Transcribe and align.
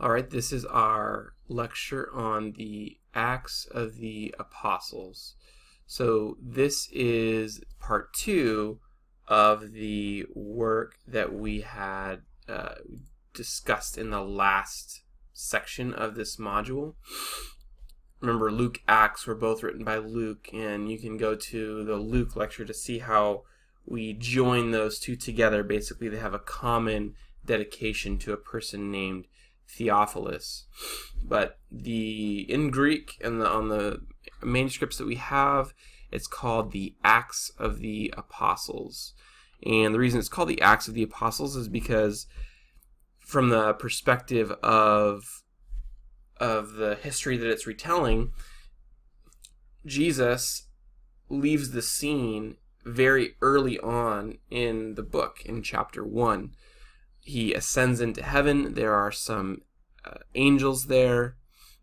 All 0.00 0.12
right, 0.12 0.30
this 0.30 0.50
is 0.50 0.64
our 0.64 1.34
lecture 1.46 2.08
on 2.14 2.52
the 2.52 2.96
Acts 3.14 3.68
of 3.70 3.98
the 3.98 4.34
Apostles. 4.38 5.34
So, 5.86 6.38
this 6.40 6.88
is 6.90 7.60
part 7.78 8.14
two 8.14 8.80
of 9.28 9.72
the 9.72 10.24
work 10.34 10.94
that 11.06 11.34
we 11.34 11.60
had 11.60 12.22
uh, 12.48 12.76
discussed 13.34 13.98
in 13.98 14.08
the 14.08 14.22
last 14.22 15.02
section 15.34 15.92
of 15.92 16.14
this 16.14 16.36
module. 16.36 16.94
Remember, 18.20 18.50
Luke, 18.50 18.80
Acts 18.88 19.26
were 19.26 19.34
both 19.34 19.62
written 19.62 19.84
by 19.84 19.98
Luke, 19.98 20.48
and 20.54 20.90
you 20.90 20.98
can 20.98 21.18
go 21.18 21.34
to 21.34 21.84
the 21.84 21.96
Luke 21.96 22.36
lecture 22.36 22.64
to 22.64 22.72
see 22.72 23.00
how 23.00 23.42
we 23.84 24.14
join 24.14 24.70
those 24.70 24.98
two 24.98 25.14
together. 25.14 25.62
Basically, 25.62 26.08
they 26.08 26.16
have 26.16 26.32
a 26.32 26.38
common 26.38 27.16
dedication 27.44 28.16
to 28.16 28.32
a 28.32 28.38
person 28.38 28.90
named 28.90 29.26
Theophilus. 29.76 30.66
But 31.22 31.58
the 31.70 32.46
in 32.50 32.70
Greek 32.70 33.18
and 33.22 33.40
the, 33.40 33.48
on 33.48 33.68
the 33.68 34.00
manuscripts 34.42 34.98
that 34.98 35.06
we 35.06 35.16
have, 35.16 35.72
it's 36.10 36.26
called 36.26 36.72
the 36.72 36.94
Acts 37.04 37.50
of 37.58 37.78
the 37.78 38.12
Apostles. 38.16 39.14
And 39.64 39.94
the 39.94 39.98
reason 39.98 40.18
it's 40.18 40.28
called 40.28 40.48
the 40.48 40.60
Acts 40.60 40.88
of 40.88 40.94
the 40.94 41.02
Apostles 41.02 41.56
is 41.56 41.68
because 41.68 42.26
from 43.18 43.50
the 43.50 43.74
perspective 43.74 44.50
of 44.62 45.42
of 46.38 46.72
the 46.72 46.94
history 46.94 47.36
that 47.36 47.50
it's 47.50 47.66
retelling, 47.66 48.32
Jesus 49.84 50.68
leaves 51.28 51.72
the 51.72 51.82
scene 51.82 52.56
very 52.84 53.34
early 53.42 53.78
on 53.78 54.38
in 54.50 54.94
the 54.94 55.02
book 55.02 55.42
in 55.44 55.62
chapter 55.62 56.02
1 56.02 56.54
he 57.20 57.52
ascends 57.54 58.00
into 58.00 58.22
heaven. 58.22 58.74
There 58.74 58.94
are 58.94 59.12
some 59.12 59.62
uh, 60.04 60.18
angels 60.34 60.86
there 60.86 61.36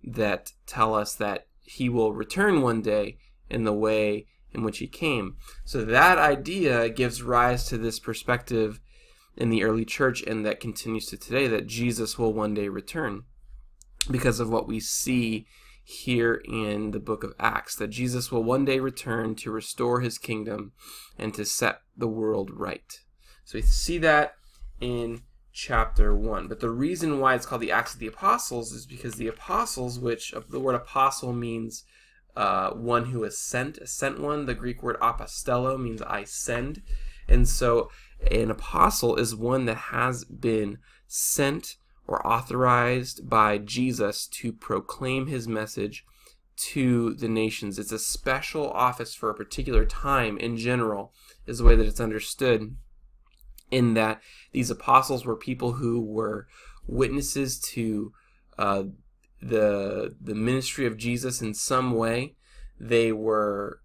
that 0.03 0.53
tell 0.65 0.93
us 0.93 1.15
that 1.15 1.47
he 1.61 1.89
will 1.89 2.13
return 2.13 2.61
one 2.61 2.81
day 2.81 3.17
in 3.49 3.63
the 3.63 3.73
way 3.73 4.25
in 4.51 4.63
which 4.63 4.79
he 4.79 4.87
came. 4.87 5.35
So 5.65 5.83
that 5.83 6.17
idea 6.17 6.89
gives 6.89 7.21
rise 7.21 7.65
to 7.65 7.77
this 7.77 7.99
perspective 7.99 8.79
in 9.35 9.49
the 9.49 9.63
early 9.63 9.85
church 9.85 10.23
and 10.23 10.45
that 10.45 10.59
continues 10.59 11.05
to 11.07 11.17
today 11.17 11.47
that 11.47 11.67
Jesus 11.67 12.17
will 12.17 12.33
one 12.33 12.53
day 12.53 12.69
return 12.69 13.23
because 14.09 14.39
of 14.39 14.49
what 14.49 14.67
we 14.67 14.79
see 14.79 15.45
here 15.83 16.41
in 16.45 16.91
the 16.91 16.99
book 16.99 17.23
of 17.23 17.33
Acts 17.39 17.75
that 17.75 17.89
Jesus 17.89 18.31
will 18.31 18.43
one 18.43 18.65
day 18.65 18.79
return 18.79 19.35
to 19.35 19.51
restore 19.51 20.01
his 20.01 20.17
kingdom 20.17 20.73
and 21.17 21.33
to 21.33 21.45
set 21.45 21.81
the 21.95 22.07
world 22.07 22.49
right. 22.53 22.99
So 23.45 23.57
we 23.57 23.61
see 23.61 23.97
that 23.99 24.33
in 24.81 25.21
chapter 25.57 26.15
1. 26.15 26.47
But 26.47 26.59
the 26.59 26.69
reason 26.69 27.19
why 27.19 27.33
it's 27.33 27.47
called 27.47 27.61
the 27.61 27.71
Acts 27.71 27.95
of 27.95 27.99
the 27.99 28.07
Apostles 28.07 28.71
is 28.71 28.85
because 28.85 29.15
the 29.15 29.27
apostles, 29.27 29.99
which 29.99 30.31
uh, 30.33 30.41
the 30.47 30.59
word 30.59 30.75
apostle 30.75 31.33
means 31.33 31.83
uh, 32.35 32.69
one 32.69 33.05
who 33.05 33.23
is 33.23 33.39
sent, 33.39 33.79
a 33.79 33.87
sent 33.87 34.19
one. 34.19 34.45
The 34.45 34.53
Greek 34.53 34.83
word 34.83 34.99
apostello 34.99 35.81
means 35.81 36.03
I 36.03 36.25
send. 36.25 36.83
And 37.27 37.49
so 37.49 37.89
an 38.29 38.51
apostle 38.51 39.15
is 39.15 39.35
one 39.35 39.65
that 39.65 39.77
has 39.77 40.25
been 40.25 40.77
sent 41.07 41.77
or 42.05 42.25
authorized 42.25 43.27
by 43.27 43.57
Jesus 43.57 44.27
to 44.27 44.53
proclaim 44.53 45.25
his 45.25 45.47
message 45.47 46.05
to 46.57 47.15
the 47.15 47.27
nations. 47.27 47.79
It's 47.79 47.91
a 47.91 47.99
special 47.99 48.69
office 48.69 49.15
for 49.15 49.31
a 49.31 49.35
particular 49.35 49.85
time 49.85 50.37
in 50.37 50.55
general, 50.55 51.13
is 51.47 51.57
the 51.57 51.63
way 51.63 51.75
that 51.75 51.87
it's 51.87 51.99
understood 51.99 52.77
in 53.71 53.93
that 53.95 54.21
these 54.51 54.69
apostles 54.69 55.25
were 55.25 55.35
people 55.35 55.73
who 55.73 56.01
were 56.01 56.47
witnesses 56.85 57.59
to 57.59 58.13
uh, 58.57 58.83
the 59.41 60.15
the 60.19 60.35
ministry 60.35 60.85
of 60.85 60.97
Jesus 60.97 61.41
in 61.41 61.53
some 61.53 61.93
way. 61.93 62.35
They 62.79 63.11
were 63.11 63.81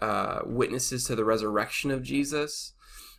uh, 0.00 0.40
witnesses 0.44 1.04
to 1.04 1.16
the 1.16 1.24
resurrection 1.24 1.90
of 1.90 2.02
Jesus, 2.02 2.74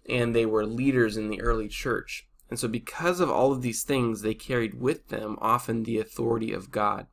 and 0.07 0.35
they 0.35 0.45
were 0.45 0.65
leaders 0.65 1.17
in 1.17 1.29
the 1.29 1.41
early 1.41 1.67
church. 1.67 2.27
And 2.49 2.59
so, 2.59 2.67
because 2.67 3.19
of 3.19 3.29
all 3.29 3.51
of 3.51 3.61
these 3.61 3.83
things, 3.83 4.21
they 4.21 4.33
carried 4.33 4.79
with 4.79 5.07
them 5.07 5.37
often 5.41 5.83
the 5.83 5.99
authority 5.99 6.53
of 6.53 6.71
God. 6.71 7.07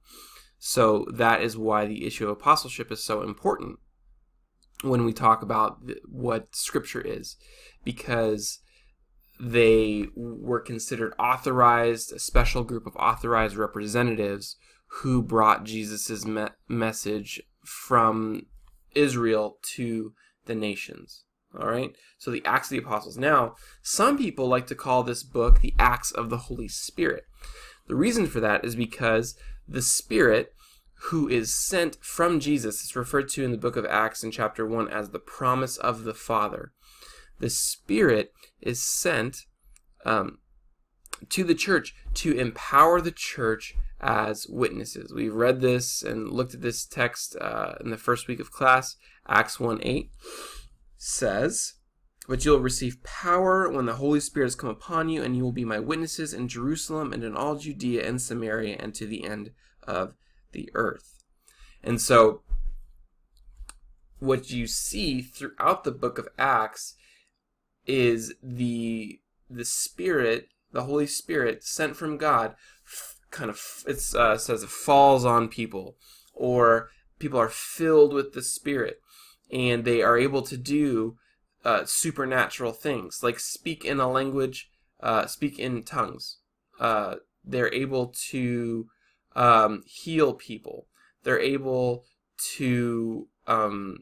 So, 0.59 1.07
that 1.13 1.41
is 1.43 1.57
why 1.57 1.87
the 1.87 2.07
issue 2.07 2.25
of 2.25 2.31
apostleship 2.31 2.93
is 2.93 3.03
so 3.03 3.23
important 3.23 3.79
when 4.83 5.05
we 5.05 5.13
talk 5.13 5.43
about 5.43 5.79
what 6.07 6.55
Scripture 6.55 7.01
is, 7.01 7.37
because 7.85 8.59
they 9.45 10.07
were 10.15 10.61
considered 10.61 11.15
authorized, 11.19 12.13
a 12.13 12.21
special 12.21 12.63
group 12.63 12.87
of 12.87 12.95
authorized 12.95 13.57
representatives 13.57 14.55
who 15.01 15.21
brought 15.21 15.65
Jesus' 15.65 16.25
me- 16.25 16.47
message 16.69 17.43
from 17.65 18.47
Israel 18.95 19.59
to 19.63 20.13
the 20.47 20.55
nations. 20.55 21.25
All 21.59 21.69
right? 21.69 21.93
So 22.19 22.31
the 22.31 22.45
Acts 22.45 22.69
of 22.69 22.71
the 22.71 22.87
Apostles. 22.87 23.19
Now, 23.19 23.57
some 23.83 24.17
people 24.17 24.47
like 24.47 24.69
to 24.69 24.77
call 24.77 25.03
this 25.03 25.25
book 25.25 25.61
the 25.61 25.75
Acts 25.77 26.13
of 26.13 26.31
the 26.31 26.39
Holy 26.39 26.69
Spirit. 26.69 27.25
The 27.89 27.97
reason 27.97 28.29
for 28.29 28.39
that 28.39 28.65
is 28.65 28.77
because 28.77 29.35
the 29.67 29.83
Spirit 29.83 30.55
who 31.07 31.29
is 31.29 31.53
sent 31.53 31.97
from 32.01 32.39
Jesus 32.39 32.85
is 32.85 32.95
referred 32.95 33.29
to 33.31 33.45
in 33.45 33.51
the 33.51 33.59
book 33.59 33.75
of 33.75 33.85
Acts 33.87 34.23
in 34.23 34.31
chapter 34.31 34.65
1 34.65 34.89
as 34.89 35.11
the 35.11 35.19
promise 35.19 35.79
of 35.79 36.05
the 36.05 36.15
Father 36.15 36.71
the 37.43 37.51
Spirit 37.51 38.33
is 38.61 38.81
sent 38.81 39.47
um, 40.07 40.39
to 41.29 41.43
the 41.43 41.57
church 41.57 41.93
to 42.15 42.39
empower 42.39 43.01
the 43.01 43.11
church 43.11 43.75
as 44.01 44.47
witnesses. 44.49 45.13
We've 45.13 45.35
read 45.35 45.61
this 45.61 46.03
and 46.03 46.31
looked 46.31 46.55
at 46.55 46.63
this 46.63 46.87
text 46.87 47.37
uh, 47.41 47.75
in 47.81 47.91
the 47.91 47.97
first 47.97 48.29
week 48.29 48.39
of 48.39 48.53
class. 48.53 48.97
Acts 49.29 49.59
1 49.59 49.81
8 49.83 50.11
says, 50.97 51.75
But 52.29 52.45
you'll 52.45 52.61
receive 52.61 53.03
power 53.03 53.69
when 53.69 53.87
the 53.87 53.97
Holy 53.97 54.21
Spirit 54.21 54.47
has 54.47 54.55
come 54.55 54.71
upon 54.71 55.09
you, 55.09 55.21
and 55.25 55.37
you 55.37 55.43
will 55.43 55.53
be 55.53 55.65
my 55.65 55.81
witnesses 55.81 56.33
in 56.33 56.47
Jerusalem 56.47 57.13
and 57.13 57.25
in 57.25 57.37
all 57.37 57.57
Judea 57.57 58.07
and 58.07 58.23
Samaria 58.23 58.77
and 58.79 58.95
to 58.95 59.07
the 59.07 59.25
end 59.25 59.51
of 59.83 60.15
the 60.53 60.71
earth. 60.75 61.25
And 61.83 62.01
so, 62.01 62.43
what 64.21 64.51
you 64.51 64.69
see 64.69 65.23
throughout 65.23 65.83
the 65.83 65.91
book 65.91 66.19
of 66.19 66.29
Acts 66.39 66.95
is 67.87 68.35
the 68.43 69.21
the 69.51 69.65
Spirit, 69.65 70.49
the 70.73 70.85
Holy 70.85 71.07
Spirit 71.07 71.63
sent 71.63 71.97
from 71.97 72.17
God, 72.17 72.55
f- 72.87 73.17
kind 73.31 73.51
of 73.51 73.61
it 73.87 74.03
uh, 74.15 74.39
says 74.39 74.63
it 74.63 74.71
falls 74.71 75.25
on 75.25 75.49
people, 75.49 75.97
or 76.35 76.89
people 77.19 77.39
are 77.39 77.49
filled 77.49 78.13
with 78.13 78.33
the 78.33 78.43
Spirit, 78.43 79.01
and 79.51 79.85
they 79.85 80.03
are 80.03 80.19
able 80.19 80.43
to 80.43 80.57
do 80.57 81.17
uh, 81.65 81.85
supernatural 81.85 82.73
things, 82.73 83.21
like 83.23 83.39
speak 83.39 83.85
in 83.85 84.01
a 84.01 84.11
language, 84.11 84.71
uh, 85.01 85.27
speak 85.27 85.59
in 85.59 85.83
tongues. 85.83 86.39
Uh, 86.81 87.17
they're 87.45 87.73
able 87.73 88.15
to 88.31 88.87
um, 89.35 89.83
heal 89.87 90.35
people. 90.35 90.87
They're 91.23 91.41
able 91.41 92.05
to 92.57 93.29
um, 93.47 93.99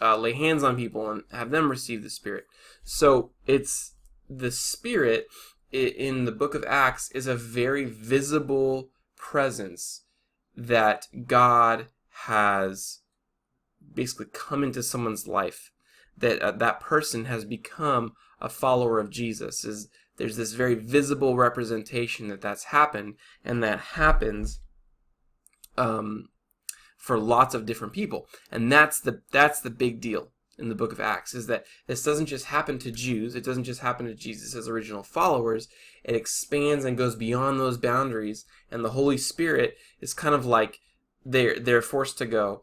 uh, 0.00 0.16
lay 0.16 0.32
hands 0.32 0.62
on 0.62 0.76
people 0.76 1.10
and 1.10 1.22
have 1.30 1.50
them 1.50 1.70
receive 1.70 2.02
the 2.02 2.10
Spirit. 2.10 2.44
So 2.82 3.30
it's 3.46 3.94
the 4.28 4.50
Spirit 4.50 5.26
in 5.74 6.24
the 6.24 6.32
book 6.32 6.54
of 6.54 6.64
Acts 6.68 7.10
is 7.10 7.26
a 7.26 7.34
very 7.34 7.84
visible 7.84 8.90
presence 9.16 10.04
that 10.56 11.08
God 11.26 11.86
has 12.26 13.00
basically 13.92 14.26
come 14.32 14.62
into 14.62 14.82
someone's 14.82 15.26
life. 15.26 15.72
That 16.16 16.40
uh, 16.40 16.52
that 16.52 16.78
person 16.78 17.24
has 17.24 17.44
become 17.44 18.12
a 18.40 18.48
follower 18.48 19.00
of 19.00 19.10
Jesus. 19.10 19.64
Is 19.64 19.88
there's 20.16 20.36
this 20.36 20.52
very 20.52 20.76
visible 20.76 21.36
representation 21.36 22.28
that 22.28 22.40
that's 22.40 22.64
happened, 22.64 23.14
and 23.44 23.64
that 23.64 23.80
happens 23.80 24.60
um, 25.76 26.28
for 27.04 27.18
lots 27.18 27.54
of 27.54 27.66
different 27.66 27.92
people. 27.92 28.26
And 28.50 28.72
that's 28.72 28.98
the 28.98 29.20
that's 29.30 29.60
the 29.60 29.68
big 29.68 30.00
deal 30.00 30.30
in 30.58 30.70
the 30.70 30.74
book 30.74 30.90
of 30.90 31.00
Acts 31.00 31.34
is 31.34 31.48
that 31.48 31.66
this 31.86 32.02
doesn't 32.02 32.26
just 32.26 32.46
happen 32.46 32.78
to 32.78 32.90
Jews, 32.90 33.34
it 33.34 33.44
doesn't 33.44 33.64
just 33.64 33.80
happen 33.80 34.06
to 34.06 34.14
Jesus' 34.14 34.68
original 34.68 35.02
followers, 35.02 35.68
it 36.02 36.16
expands 36.16 36.86
and 36.86 36.96
goes 36.96 37.14
beyond 37.14 37.60
those 37.60 37.76
boundaries 37.76 38.46
and 38.70 38.82
the 38.82 38.92
Holy 38.92 39.18
Spirit 39.18 39.76
is 40.00 40.14
kind 40.14 40.34
of 40.34 40.46
like 40.46 40.80
they're 41.26 41.60
they're 41.60 41.82
forced 41.82 42.16
to 42.18 42.26
go, 42.26 42.62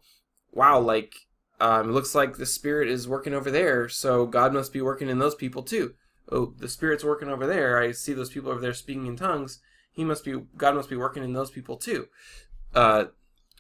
wow, 0.52 0.80
like 0.80 1.14
um, 1.60 1.92
looks 1.92 2.16
like 2.16 2.38
the 2.38 2.48
Spirit 2.48 2.90
is 2.90 3.08
working 3.08 3.36
over 3.36 3.52
there, 3.52 3.88
so 3.90 4.26
God 4.26 4.54
must 4.54 4.74
be 4.74 4.82
working 4.82 5.08
in 5.08 5.20
those 5.20 5.36
people 5.36 5.62
too. 5.62 5.94
Oh, 6.32 6.56
the 6.58 6.68
Spirit's 6.68 7.04
working 7.04 7.30
over 7.30 7.46
there. 7.46 7.80
I 7.80 7.92
see 7.92 8.14
those 8.14 8.32
people 8.32 8.50
over 8.50 8.62
there 8.62 8.74
speaking 8.74 9.06
in 9.06 9.18
tongues. 9.18 9.60
He 9.92 10.04
must 10.04 10.26
be 10.26 10.34
God 10.58 10.74
must 10.74 10.90
be 10.90 10.96
working 10.96 11.24
in 11.24 11.34
those 11.34 11.52
people 11.52 11.78
too. 11.78 12.08
Uh, 12.74 13.06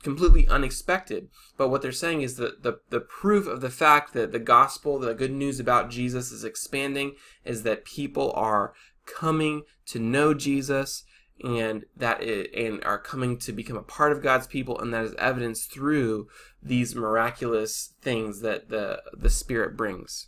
completely 0.01 0.47
unexpected. 0.47 1.29
But 1.57 1.69
what 1.69 1.81
they're 1.81 1.91
saying 1.91 2.21
is 2.21 2.35
that 2.37 2.63
the, 2.63 2.79
the 2.89 2.99
proof 2.99 3.47
of 3.47 3.61
the 3.61 3.69
fact 3.69 4.13
that 4.13 4.31
the 4.31 4.39
gospel, 4.39 4.99
the 4.99 5.13
good 5.13 5.31
news 5.31 5.59
about 5.59 5.89
Jesus 5.89 6.31
is 6.31 6.43
expanding, 6.43 7.15
is 7.45 7.63
that 7.63 7.85
people 7.85 8.31
are 8.35 8.73
coming 9.05 9.63
to 9.87 9.99
know 9.99 10.33
Jesus 10.33 11.03
and 11.43 11.85
that 11.95 12.21
it, 12.21 12.53
and 12.53 12.83
are 12.83 12.99
coming 12.99 13.37
to 13.39 13.51
become 13.51 13.77
a 13.77 13.83
part 13.83 14.11
of 14.11 14.21
God's 14.21 14.47
people, 14.47 14.79
and 14.79 14.93
that 14.93 15.05
is 15.05 15.15
evidenced 15.15 15.71
through 15.71 16.27
these 16.61 16.95
miraculous 16.95 17.93
things 18.01 18.41
that 18.41 18.69
the 18.69 19.01
the 19.13 19.29
Spirit 19.29 19.75
brings. 19.75 20.27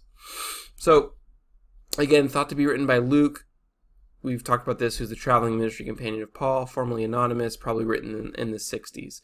So, 0.75 1.13
again, 1.97 2.27
thought 2.27 2.49
to 2.49 2.55
be 2.55 2.65
written 2.65 2.87
by 2.87 2.97
Luke. 2.97 3.45
We've 4.23 4.43
talked 4.43 4.65
about 4.65 4.79
this, 4.79 4.97
who's 4.97 5.09
the 5.09 5.15
traveling 5.15 5.57
ministry 5.57 5.85
companion 5.85 6.23
of 6.23 6.33
Paul, 6.33 6.65
formerly 6.65 7.03
anonymous, 7.03 7.57
probably 7.57 7.83
written 7.83 8.15
in, 8.17 8.35
in 8.35 8.51
the 8.51 8.57
60s. 8.57 9.19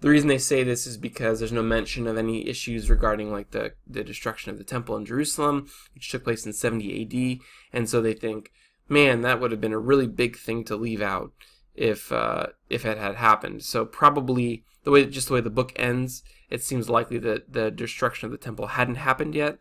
The 0.00 0.08
reason 0.08 0.28
they 0.28 0.38
say 0.38 0.62
this 0.62 0.86
is 0.86 0.96
because 0.96 1.38
there's 1.38 1.52
no 1.52 1.62
mention 1.62 2.06
of 2.06 2.16
any 2.16 2.48
issues 2.48 2.88
regarding 2.88 3.30
like 3.30 3.50
the, 3.50 3.74
the 3.86 4.02
destruction 4.02 4.50
of 4.50 4.56
the 4.56 4.64
temple 4.64 4.96
in 4.96 5.04
Jerusalem, 5.04 5.68
which 5.94 6.10
took 6.10 6.24
place 6.24 6.46
in 6.46 6.52
70 6.54 7.02
AD, 7.02 7.46
and 7.72 7.88
so 7.88 8.00
they 8.00 8.14
think, 8.14 8.50
man, 8.88 9.20
that 9.22 9.40
would 9.40 9.50
have 9.50 9.60
been 9.60 9.74
a 9.74 9.78
really 9.78 10.06
big 10.06 10.38
thing 10.38 10.64
to 10.64 10.76
leave 10.76 11.02
out 11.02 11.32
if 11.74 12.10
uh, 12.12 12.46
if 12.68 12.86
it 12.86 12.98
had 12.98 13.16
happened. 13.16 13.62
So 13.62 13.84
probably 13.84 14.64
the 14.84 14.90
way 14.90 15.04
just 15.06 15.28
the 15.28 15.34
way 15.34 15.40
the 15.40 15.50
book 15.50 15.72
ends, 15.76 16.22
it 16.48 16.62
seems 16.62 16.88
likely 16.88 17.18
that 17.18 17.52
the 17.52 17.70
destruction 17.70 18.26
of 18.26 18.32
the 18.32 18.38
temple 18.38 18.68
hadn't 18.68 18.96
happened 18.96 19.34
yet, 19.34 19.58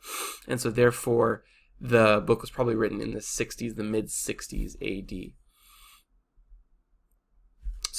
and 0.47 0.61
so 0.61 0.69
therefore 0.69 1.43
the 1.81 2.23
book 2.25 2.41
was 2.41 2.49
probably 2.49 2.75
written 2.75 3.01
in 3.01 3.13
the 3.13 3.19
60s, 3.19 3.75
the 3.75 3.83
mid 3.83 4.07
60s 4.07 4.75
AD. 4.81 5.33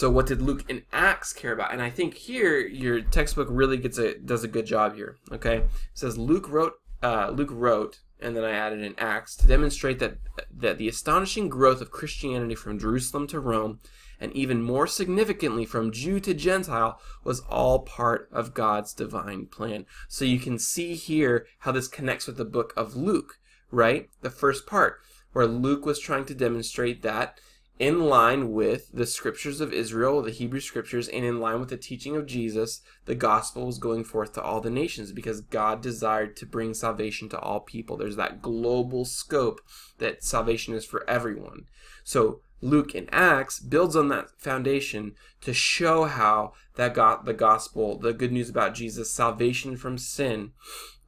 So 0.01 0.09
what 0.09 0.25
did 0.25 0.41
Luke 0.41 0.65
and 0.71 0.81
Acts 0.95 1.35
care 1.35 1.53
about? 1.53 1.75
And 1.75 1.83
I 1.83 1.91
think 1.91 2.15
here 2.15 2.59
your 2.59 3.03
textbook 3.03 3.49
really 3.51 3.77
gets 3.77 3.99
a 3.99 4.19
does 4.19 4.43
a 4.43 4.49
good 4.49 4.65
job 4.65 4.95
here. 4.95 5.19
Okay, 5.31 5.57
it 5.59 5.69
says 5.93 6.17
Luke 6.17 6.49
wrote 6.49 6.73
uh, 7.03 7.29
Luke 7.35 7.51
wrote, 7.53 8.01
and 8.19 8.35
then 8.35 8.43
I 8.43 8.53
added 8.53 8.81
in 8.81 8.95
Acts 8.97 9.37
to 9.37 9.47
demonstrate 9.47 9.99
that 9.99 10.17
that 10.51 10.79
the 10.79 10.89
astonishing 10.89 11.51
growth 11.51 11.83
of 11.83 11.91
Christianity 11.91 12.55
from 12.55 12.79
Jerusalem 12.79 13.27
to 13.27 13.41
Rome, 13.41 13.81
and 14.19 14.33
even 14.33 14.63
more 14.63 14.87
significantly 14.87 15.67
from 15.67 15.93
Jew 15.93 16.19
to 16.21 16.33
Gentile, 16.33 16.99
was 17.23 17.41
all 17.41 17.81
part 17.81 18.31
of 18.33 18.55
God's 18.55 18.95
divine 18.95 19.49
plan. 19.49 19.85
So 20.09 20.25
you 20.25 20.39
can 20.39 20.59
see 20.59 20.95
here 20.95 21.47
how 21.59 21.73
this 21.73 21.89
connects 21.89 22.27
with 22.27 22.39
the 22.39 22.47
book 22.47 22.73
of 22.75 22.97
Luke, 22.97 23.39
right? 23.71 24.09
The 24.23 24.31
first 24.31 24.67
part 24.67 25.03
where 25.35 25.47
Luke 25.47 25.85
was 25.85 26.01
trying 26.01 26.25
to 26.25 26.35
demonstrate 26.35 27.03
that 27.03 27.39
in 27.81 27.99
line 27.99 28.53
with 28.53 28.91
the 28.93 29.07
scriptures 29.07 29.63
of 29.63 29.73
Israel, 29.73 30.21
the 30.21 30.31
Hebrew 30.31 30.61
scriptures, 30.61 31.09
and 31.09 31.25
in 31.25 31.41
line 31.41 31.61
with 31.61 31.71
the 31.71 31.79
teaching 31.79 32.15
of 32.15 32.27
Jesus, 32.27 32.83
the 33.07 33.15
gospel 33.15 33.65
was 33.65 33.79
going 33.79 34.05
forth 34.05 34.35
to 34.35 34.43
all 34.43 34.61
the 34.61 34.69
nations 34.69 35.13
because 35.13 35.41
God 35.41 35.81
desired 35.81 36.37
to 36.37 36.47
bring 36.47 36.75
salvation 36.75 37.31
to 37.31 37.39
all 37.39 37.61
people. 37.61 37.97
There's 37.97 38.17
that 38.17 38.43
global 38.43 39.07
scope 39.07 39.63
that 39.97 40.23
salvation 40.23 40.75
is 40.75 40.85
for 40.85 41.09
everyone. 41.09 41.65
So 42.05 42.43
Luke 42.61 42.95
and 42.95 43.09
Acts 43.13 43.59
builds 43.59 43.97
on 43.97 44.09
that 44.09 44.29
foundation 44.37 45.15
to 45.41 45.55
show 45.55 46.05
how 46.05 46.53
that 46.75 46.93
got 46.93 47.25
the 47.25 47.33
gospel, 47.33 47.99
the 47.99 48.13
good 48.13 48.31
news 48.31 48.51
about 48.51 48.75
Jesus, 48.75 49.11
salvation 49.11 49.79
from 49.79 49.97
sin, 49.97 50.53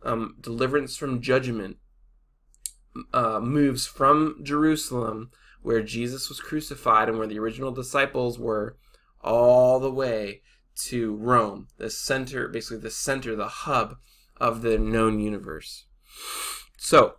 um, 0.04 0.36
deliverance 0.40 0.96
from 0.96 1.20
judgment, 1.20 1.76
uh, 3.12 3.40
moves 3.40 3.86
from 3.86 4.40
Jerusalem 4.42 5.30
where 5.62 5.82
Jesus 5.82 6.28
was 6.28 6.40
crucified 6.40 7.08
and 7.08 7.18
where 7.18 7.26
the 7.26 7.38
original 7.38 7.70
disciples 7.70 8.38
were 8.38 8.76
all 9.20 9.80
the 9.80 9.90
way 9.90 10.42
to 10.74 11.14
Rome, 11.14 11.68
the 11.78 11.90
center, 11.90 12.48
basically 12.48 12.78
the 12.78 12.90
center, 12.90 13.36
the 13.36 13.48
hub 13.48 13.96
of 14.38 14.62
the 14.62 14.78
known 14.78 15.20
universe. 15.20 15.86
So, 16.76 17.16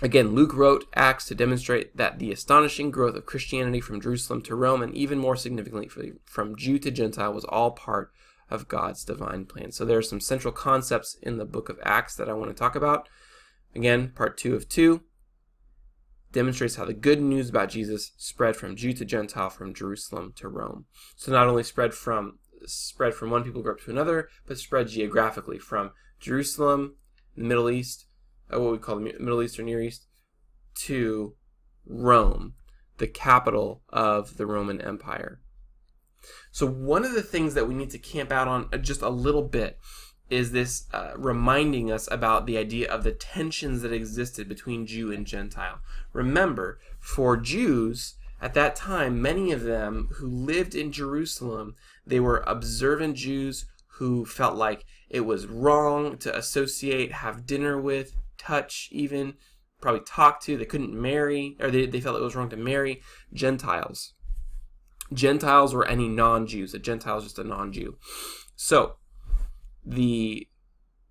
again, 0.00 0.34
Luke 0.34 0.54
wrote 0.54 0.86
Acts 0.94 1.26
to 1.26 1.34
demonstrate 1.34 1.96
that 1.96 2.18
the 2.18 2.32
astonishing 2.32 2.90
growth 2.90 3.16
of 3.16 3.26
Christianity 3.26 3.80
from 3.80 4.00
Jerusalem 4.00 4.40
to 4.42 4.54
Rome, 4.54 4.82
and 4.82 4.94
even 4.94 5.18
more 5.18 5.36
significantly 5.36 6.12
from 6.24 6.56
Jew 6.56 6.78
to 6.78 6.90
Gentile, 6.90 7.34
was 7.34 7.44
all 7.44 7.72
part 7.72 8.10
of 8.48 8.68
God's 8.68 9.04
divine 9.04 9.44
plan. 9.44 9.72
So, 9.72 9.84
there 9.84 9.98
are 9.98 10.02
some 10.02 10.20
central 10.20 10.52
concepts 10.52 11.16
in 11.22 11.36
the 11.36 11.44
book 11.44 11.68
of 11.68 11.78
Acts 11.82 12.16
that 12.16 12.28
I 12.28 12.32
want 12.32 12.50
to 12.50 12.58
talk 12.58 12.74
about. 12.74 13.08
Again, 13.74 14.12
part 14.14 14.38
two 14.38 14.54
of 14.54 14.68
two 14.68 15.02
demonstrates 16.32 16.76
how 16.76 16.84
the 16.84 16.94
good 16.94 17.20
news 17.20 17.48
about 17.48 17.70
Jesus 17.70 18.12
spread 18.16 18.56
from 18.56 18.76
Jew 18.76 18.92
to 18.92 19.04
Gentile, 19.04 19.50
from 19.50 19.74
Jerusalem 19.74 20.32
to 20.36 20.48
Rome. 20.48 20.86
So 21.16 21.32
not 21.32 21.48
only 21.48 21.62
spread 21.62 21.94
from 21.94 22.38
spread 22.66 23.14
from 23.14 23.30
one 23.30 23.42
people 23.42 23.62
group 23.62 23.82
to 23.82 23.90
another, 23.90 24.28
but 24.46 24.58
spread 24.58 24.88
geographically 24.88 25.58
from 25.58 25.92
Jerusalem, 26.18 26.96
the 27.36 27.44
Middle 27.44 27.70
East, 27.70 28.06
uh, 28.52 28.60
what 28.60 28.72
we 28.72 28.78
call 28.78 28.96
the 28.96 29.14
Middle 29.18 29.42
East 29.42 29.58
or 29.58 29.62
Near 29.62 29.80
East, 29.80 30.06
to 30.80 31.34
Rome, 31.86 32.54
the 32.98 33.06
capital 33.06 33.82
of 33.88 34.36
the 34.36 34.46
Roman 34.46 34.80
Empire. 34.80 35.40
So 36.52 36.66
one 36.66 37.04
of 37.04 37.14
the 37.14 37.22
things 37.22 37.54
that 37.54 37.66
we 37.66 37.74
need 37.74 37.90
to 37.90 37.98
camp 37.98 38.30
out 38.30 38.48
on 38.48 38.68
uh, 38.72 38.76
just 38.76 39.02
a 39.02 39.08
little 39.08 39.42
bit 39.42 39.78
is 40.30 40.52
this 40.52 40.86
uh, 40.92 41.12
reminding 41.16 41.90
us 41.90 42.08
about 42.10 42.46
the 42.46 42.56
idea 42.56 42.90
of 42.90 43.02
the 43.02 43.12
tensions 43.12 43.82
that 43.82 43.92
existed 43.92 44.48
between 44.48 44.86
Jew 44.86 45.12
and 45.12 45.26
Gentile. 45.26 45.80
Remember, 46.12 46.78
for 47.00 47.36
Jews 47.36 48.14
at 48.40 48.54
that 48.54 48.76
time, 48.76 49.20
many 49.20 49.52
of 49.52 49.64
them 49.64 50.08
who 50.14 50.26
lived 50.28 50.74
in 50.74 50.92
Jerusalem, 50.92 51.74
they 52.06 52.20
were 52.20 52.44
observant 52.46 53.16
Jews 53.16 53.66
who 53.98 54.24
felt 54.24 54.56
like 54.56 54.86
it 55.10 55.20
was 55.20 55.46
wrong 55.46 56.16
to 56.18 56.34
associate, 56.36 57.12
have 57.12 57.44
dinner 57.44 57.78
with, 57.78 58.14
touch, 58.38 58.88
even 58.92 59.34
probably 59.80 60.00
talk 60.00 60.40
to. 60.42 60.56
They 60.56 60.64
couldn't 60.64 60.98
marry, 60.98 61.56
or 61.60 61.70
they, 61.70 61.86
they 61.86 62.00
felt 62.00 62.16
it 62.16 62.22
was 62.22 62.36
wrong 62.36 62.48
to 62.50 62.56
marry 62.56 63.02
Gentiles. 63.32 64.14
Gentiles 65.12 65.74
were 65.74 65.86
any 65.86 66.08
non 66.08 66.46
Jews. 66.46 66.72
A 66.72 66.78
Gentile 66.78 67.18
is 67.18 67.24
just 67.24 67.38
a 67.38 67.44
non 67.44 67.72
Jew. 67.72 67.96
So, 68.56 68.96
the 69.84 70.48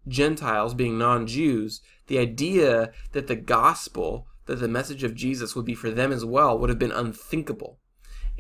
Gentiles 0.08 0.74
being 0.74 0.98
non 0.98 1.28
Jews, 1.28 1.82
the 2.08 2.20
idea 2.20 2.92
that 3.12 3.28
the 3.28 3.36
gospel, 3.36 4.28
that 4.46 4.56
the 4.56 4.68
message 4.68 5.04
of 5.04 5.16
Jesus 5.16 5.56
would 5.56 5.66
be 5.66 5.76
for 5.76 5.92
them 5.92 6.12
as 6.12 6.26
well, 6.26 6.58
would 6.58 6.70
have 6.70 6.80
been 6.80 6.92
unthinkable. 6.92 7.80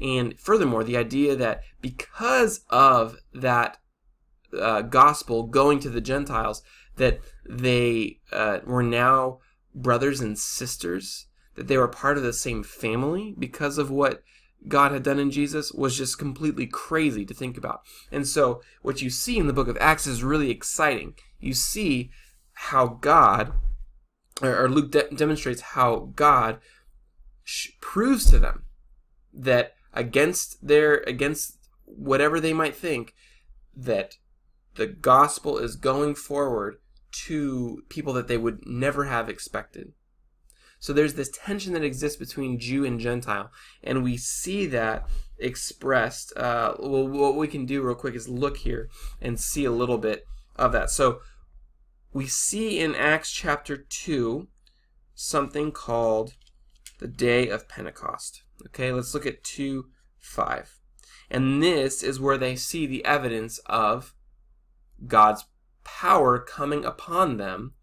And 0.02 0.40
furthermore, 0.40 0.84
the 0.84 0.98
idea 0.98 1.36
that 1.36 1.62
because 1.82 2.62
of 2.70 3.18
that 3.34 3.78
uh, 4.58 4.82
gospel 4.82 5.44
going 5.44 5.80
to 5.82 5.90
the 5.90 6.02
Gentiles, 6.02 6.64
that 6.96 7.20
they 7.48 8.20
uh, 8.32 8.60
were 8.66 8.84
now 8.84 9.40
brothers 9.76 10.22
and 10.22 10.38
sisters, 10.38 11.28
that 11.56 11.68
they 11.68 11.78
were 11.78 11.88
part 11.88 12.18
of 12.18 12.24
the 12.24 12.34
same 12.34 12.64
family 12.64 13.36
because 13.38 13.78
of 13.78 13.92
what 13.92 14.24
God 14.68 14.92
had 14.92 15.04
done 15.04 15.20
in 15.20 15.32
Jesus 15.32 15.72
was 15.72 15.98
just 15.98 16.20
completely 16.20 16.68
crazy 16.68 17.26
to 17.26 17.34
think 17.34 17.58
about. 17.58 17.82
And 18.12 18.28
so, 18.28 18.62
what 18.82 19.02
you 19.02 19.10
see 19.10 19.38
in 19.38 19.48
the 19.48 19.54
book 19.54 19.68
of 19.68 19.78
Acts 19.80 20.06
is 20.06 20.24
really 20.24 20.52
exciting. 20.52 21.16
You 21.40 21.54
see 21.54 22.12
how 22.54 22.88
God, 22.88 23.54
or, 24.42 24.70
Luke 24.70 24.92
de- 24.92 25.10
demonstrates 25.16 25.62
how 25.62 26.12
God 26.16 26.60
sh- 27.44 27.70
proves 27.80 28.30
to 28.32 28.40
them 28.40 28.66
that 29.34 29.76
against 29.94 30.66
their, 30.66 31.04
against 31.08 31.58
whatever 31.86 32.40
they 32.40 32.54
might 32.54 32.76
think, 32.76 33.14
that 33.76 34.16
the 34.76 34.88
gospel 34.88 35.58
is 35.58 35.76
going 35.76 36.16
forward 36.16 36.78
to 37.12 37.84
people 37.90 38.14
that 38.14 38.28
they 38.28 38.38
would 38.38 38.66
never 38.66 39.06
have 39.06 39.30
expected. 39.30 39.94
So 40.80 40.94
there's 40.94 41.16
this 41.16 41.30
tension 41.30 41.74
that 41.74 41.84
exists 41.84 42.18
between 42.18 42.60
Jew 42.60 42.86
and 42.86 43.00
Gentile, 43.00 43.52
and 43.84 44.04
we 44.04 44.16
see 44.16 44.66
that 44.68 45.08
expressed. 45.38 46.36
Uh, 46.38 46.76
well, 46.80 47.08
what 47.08 47.36
we 47.36 47.48
can 47.48 47.66
do 47.66 47.82
real 47.82 47.96
quick 47.96 48.16
is 48.16 48.30
look 48.30 48.58
here 48.58 48.90
and 49.22 49.40
see 49.40 49.66
a 49.66 49.72
little 49.72 49.98
bit 49.98 50.26
of 50.56 50.72
that. 50.72 50.90
So 50.90 51.20
we 52.14 52.28
see 52.28 52.80
in 52.80 52.96
Acts 52.96 53.32
chapter 53.32 53.78
2 53.78 54.48
something 55.14 55.72
called 55.72 56.34
the 57.00 57.08
day 57.08 57.50
of 57.50 57.68
Pentecost. 57.68 58.44
Okay, 58.68 58.92
let's 58.92 59.14
look 59.14 59.26
at 59.26 59.44
2 59.44 59.86
5. 60.20 60.80
And 61.30 61.62
this 61.62 62.04
is 62.04 62.20
where 62.20 62.38
they 62.38 62.56
see 62.56 62.86
the 62.86 63.06
evidence 63.06 63.60
of 63.66 64.14
God's 65.06 65.46
power 65.84 66.40
coming 66.40 66.86
upon 66.86 67.38
them 67.38 67.74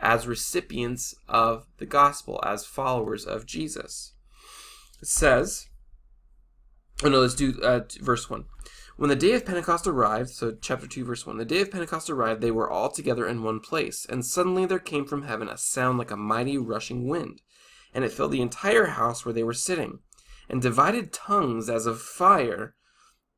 as 0.00 0.26
recipients 0.26 1.14
of 1.28 1.66
the 1.78 1.86
gospel, 1.86 2.40
as 2.44 2.64
followers 2.64 3.24
of 3.24 3.46
Jesus. 3.46 4.14
It 5.00 5.08
says, 5.08 5.68
oh 7.02 7.08
no, 7.08 7.20
let's 7.20 7.34
do 7.34 7.60
uh, 7.62 7.80
verse 8.00 8.28
1. 8.28 8.44
When 8.96 9.10
the 9.10 9.16
day 9.16 9.32
of 9.34 9.46
Pentecost 9.46 9.86
arrived, 9.86 10.30
so 10.30 10.56
chapter 10.60 10.88
2, 10.88 11.04
verse 11.04 11.24
1, 11.24 11.36
the 11.36 11.44
day 11.44 11.60
of 11.60 11.70
Pentecost 11.70 12.10
arrived, 12.10 12.40
they 12.40 12.50
were 12.50 12.68
all 12.68 12.90
together 12.90 13.28
in 13.28 13.44
one 13.44 13.60
place, 13.60 14.04
and 14.08 14.26
suddenly 14.26 14.66
there 14.66 14.80
came 14.80 15.04
from 15.04 15.22
heaven 15.22 15.48
a 15.48 15.56
sound 15.56 15.98
like 15.98 16.10
a 16.10 16.16
mighty 16.16 16.58
rushing 16.58 17.06
wind, 17.06 17.40
and 17.94 18.04
it 18.04 18.12
filled 18.12 18.32
the 18.32 18.42
entire 18.42 18.86
house 18.86 19.24
where 19.24 19.32
they 19.32 19.44
were 19.44 19.54
sitting. 19.54 20.00
And 20.48 20.62
divided 20.62 21.12
tongues 21.12 21.68
as 21.68 21.86
of 21.86 22.00
fire 22.00 22.74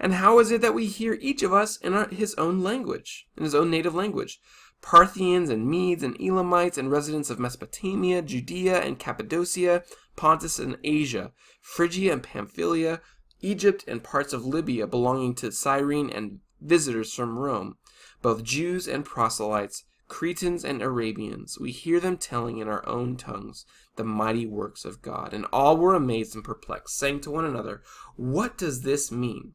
And 0.00 0.14
how 0.14 0.38
is 0.38 0.50
it 0.50 0.60
that 0.60 0.74
we 0.74 0.86
hear 0.86 1.18
each 1.20 1.42
of 1.42 1.52
us 1.52 1.76
in 1.76 1.94
our, 1.94 2.08
his 2.08 2.34
own 2.34 2.62
language, 2.62 3.26
in 3.36 3.44
his 3.44 3.54
own 3.54 3.70
native 3.70 3.94
language? 3.94 4.40
Parthians 4.82 5.48
and 5.48 5.66
Medes 5.66 6.02
and 6.02 6.20
Elamites 6.20 6.76
and 6.76 6.90
residents 6.90 7.30
of 7.30 7.38
Mesopotamia, 7.38 8.20
Judea 8.20 8.82
and 8.82 8.98
Cappadocia, 8.98 9.82
Pontus 10.14 10.58
and 10.58 10.76
Asia, 10.84 11.32
Phrygia 11.62 12.12
and 12.12 12.22
Pamphylia, 12.22 13.00
Egypt 13.40 13.84
and 13.88 14.02
parts 14.02 14.32
of 14.32 14.44
Libya 14.44 14.86
belonging 14.86 15.34
to 15.36 15.52
Cyrene 15.52 16.10
and 16.10 16.40
visitors 16.60 17.14
from 17.14 17.38
Rome, 17.38 17.76
both 18.20 18.42
Jews 18.42 18.86
and 18.86 19.04
proselytes, 19.04 19.84
Cretans 20.08 20.64
and 20.64 20.82
Arabians. 20.82 21.58
We 21.58 21.70
hear 21.70 21.98
them 21.98 22.18
telling 22.18 22.58
in 22.58 22.68
our 22.68 22.86
own 22.86 23.16
tongues 23.16 23.64
the 23.96 24.04
mighty 24.04 24.46
works 24.46 24.84
of 24.84 25.02
God. 25.02 25.32
And 25.32 25.46
all 25.52 25.76
were 25.76 25.94
amazed 25.94 26.34
and 26.34 26.44
perplexed, 26.44 26.96
saying 26.96 27.20
to 27.20 27.30
one 27.30 27.44
another, 27.44 27.82
What 28.16 28.58
does 28.58 28.82
this 28.82 29.10
mean? 29.10 29.54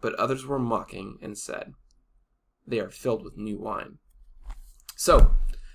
But 0.00 0.14
others 0.14 0.46
were 0.46 0.58
mocking 0.58 1.18
and 1.22 1.36
said, 1.36 1.74
They 2.66 2.80
are 2.80 2.90
filled 2.90 3.24
with 3.24 3.36
new 3.36 3.58
wine. 3.58 3.98
So, 4.96 5.32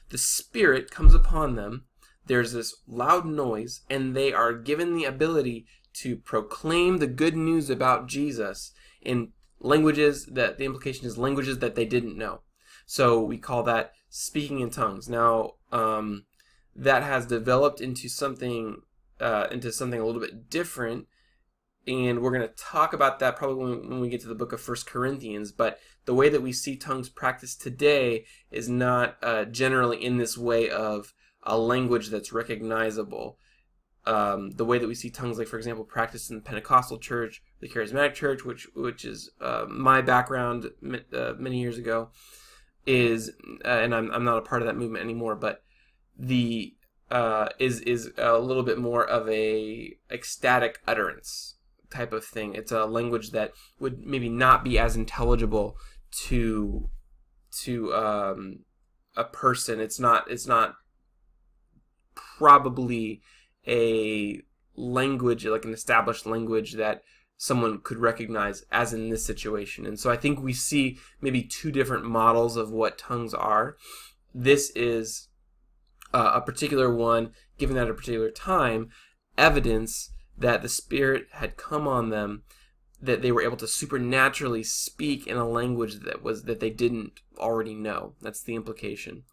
the 0.10 0.18
Spirit 0.18 0.92
comes 0.92 1.14
upon 1.14 1.56
them 1.56 1.86
there's 2.26 2.54
this 2.54 2.76
loud 2.88 3.26
noise, 3.26 3.82
and 3.90 4.16
they 4.16 4.32
are 4.32 4.54
given 4.54 4.96
the 4.96 5.06
ability 5.06 5.66
to 5.94 6.16
proclaim 6.16 6.98
the 6.98 7.08
good 7.08 7.36
news 7.36 7.70
about 7.70 8.08
Jesus 8.08 8.72
in 9.02 9.34
languages 9.60 10.26
that 10.28 10.58
the 10.58 10.66
implication 10.66 11.06
is 11.06 11.18
languages 11.18 11.60
that 11.60 11.76
they 11.76 11.86
didn't 11.86 12.18
know. 12.18 12.42
So 12.86 13.22
we 13.22 13.38
call 13.38 13.64
that 13.64 13.94
speaking 14.10 14.60
in 14.60 14.70
tongues. 14.70 15.10
Now, 15.10 15.56
um, 15.72 16.26
that 16.76 17.04
has 17.04 17.26
developed 17.26 17.82
into 17.82 18.08
something 18.08 18.82
uh, 19.20 19.48
into 19.52 19.72
something 19.72 20.00
a 20.00 20.06
little 20.06 20.22
bit 20.22 20.50
different 20.50 21.08
and 21.88 22.22
we're 22.22 22.32
going 22.32 22.48
to 22.48 22.56
talk 22.56 22.94
about 22.94 23.20
that 23.20 23.36
probably 23.36 23.76
when, 23.88 24.00
we 24.00 24.10
get 24.10 24.22
to 24.22 24.28
the 24.28 24.36
book 24.36 24.54
of 24.54 24.62
first 24.62 24.86
corinthians 24.86 25.52
but 25.52 25.80
the 26.06 26.14
way 26.14 26.30
that 26.30 26.42
we 26.42 26.52
see 26.52 26.76
tongues 26.76 27.10
practiced 27.10 27.62
today 27.62 28.26
is 28.50 28.68
not 28.68 29.18
uh, 29.22 29.46
generally 29.46 30.04
in 30.04 30.18
this 30.18 30.38
way 30.38 30.70
of 30.70 31.14
a 31.44 31.58
language 31.58 32.10
that's 32.10 32.34
recognizable. 32.34 33.38
Um, 34.06 34.52
the 34.52 34.66
way 34.66 34.80
that 34.80 34.88
we 34.88 34.96
see 34.96 35.12
tongues, 35.12 35.38
like 35.38 35.48
for 35.48 35.58
example, 35.58 35.84
practiced 35.84 36.32
in 36.32 36.38
the 36.38 36.42
Pentecostal 36.42 36.98
church, 36.98 37.44
the 37.60 37.70
Charismatic 37.70 38.16
church, 38.16 38.44
which 38.44 38.68
which 38.74 39.06
is 39.06 39.30
uh, 39.40 39.66
my 39.70 40.02
background 40.02 40.72
uh, 41.14 41.34
many 41.38 41.62
years 41.62 41.78
ago, 41.78 42.10
is 42.88 43.32
uh, 43.64 43.68
and 43.68 43.94
I'm 43.94 44.10
I'm 44.12 44.24
not 44.24 44.40
a 44.40 44.42
part 44.42 44.64
of 44.64 44.68
that 44.68 44.76
movement 44.76 45.04
anymore, 45.04 45.36
but 45.36 45.64
the 46.18 46.74
uh, 47.12 47.50
is 47.60 47.82
is 47.82 48.12
a 48.18 48.40
little 48.40 48.64
bit 48.64 48.80
more 48.80 49.08
of 49.08 49.30
a 49.30 49.96
ecstatic 50.10 50.80
utterance 50.88 51.58
type 51.92 52.14
of 52.14 52.26
thing. 52.26 52.56
It's 52.56 52.72
a 52.72 52.86
language 52.86 53.32
that 53.32 53.54
would 53.80 54.06
maybe 54.06 54.30
not 54.30 54.64
be 54.64 54.80
as 54.80 54.96
intelligible 54.96 55.78
to 56.28 56.90
to 57.64 57.94
um, 57.94 58.60
a 59.16 59.24
person. 59.24 59.80
It's 59.80 60.00
not 60.00 60.30
it's 60.30 60.48
not 60.48 60.76
probably 62.16 63.22
a 63.68 64.42
language, 64.76 65.46
like 65.46 65.66
an 65.66 65.74
established 65.74 66.26
language 66.26 66.74
that 66.74 67.04
someone 67.38 67.80
could 67.80 67.98
recognize 67.98 68.64
as 68.72 68.94
in 68.94 69.10
this 69.10 69.26
situation. 69.26 69.86
And 69.86 70.00
so 70.00 70.12
I 70.12 70.18
think 70.18 70.40
we 70.40 70.54
see 70.54 71.00
maybe 71.22 71.42
two 71.42 71.72
different 71.72 72.06
models 72.06 72.56
of 72.56 72.72
what 72.72 72.98
tongues 72.98 73.34
are. 73.34 73.78
This 74.34 74.72
is 74.76 75.28
uh, 76.14 76.34
a 76.36 76.42
particular 76.42 76.94
one 76.94 77.32
given 77.58 77.78
at 77.78 77.90
a 77.90 77.94
particular 77.94 78.30
time, 78.30 78.90
evidence 79.38 80.12
that 80.38 80.62
the 80.62 80.70
Spirit 80.70 81.28
had 81.34 81.58
come 81.58 81.88
on 81.88 82.10
them, 82.10 82.44
that 83.02 83.22
they 83.22 83.32
were 83.32 83.42
able 83.42 83.58
to 83.58 83.68
supernaturally 83.68 84.64
speak 84.64 85.28
in 85.28 85.38
a 85.38 85.48
language 85.48 86.00
that 86.02 86.22
was 86.22 86.44
that 86.44 86.60
they 86.60 86.70
didn't 86.70 87.20
already 87.38 87.74
know. 87.74 88.14
That's 88.22 88.42
the 88.42 88.56
implication. 88.56 89.24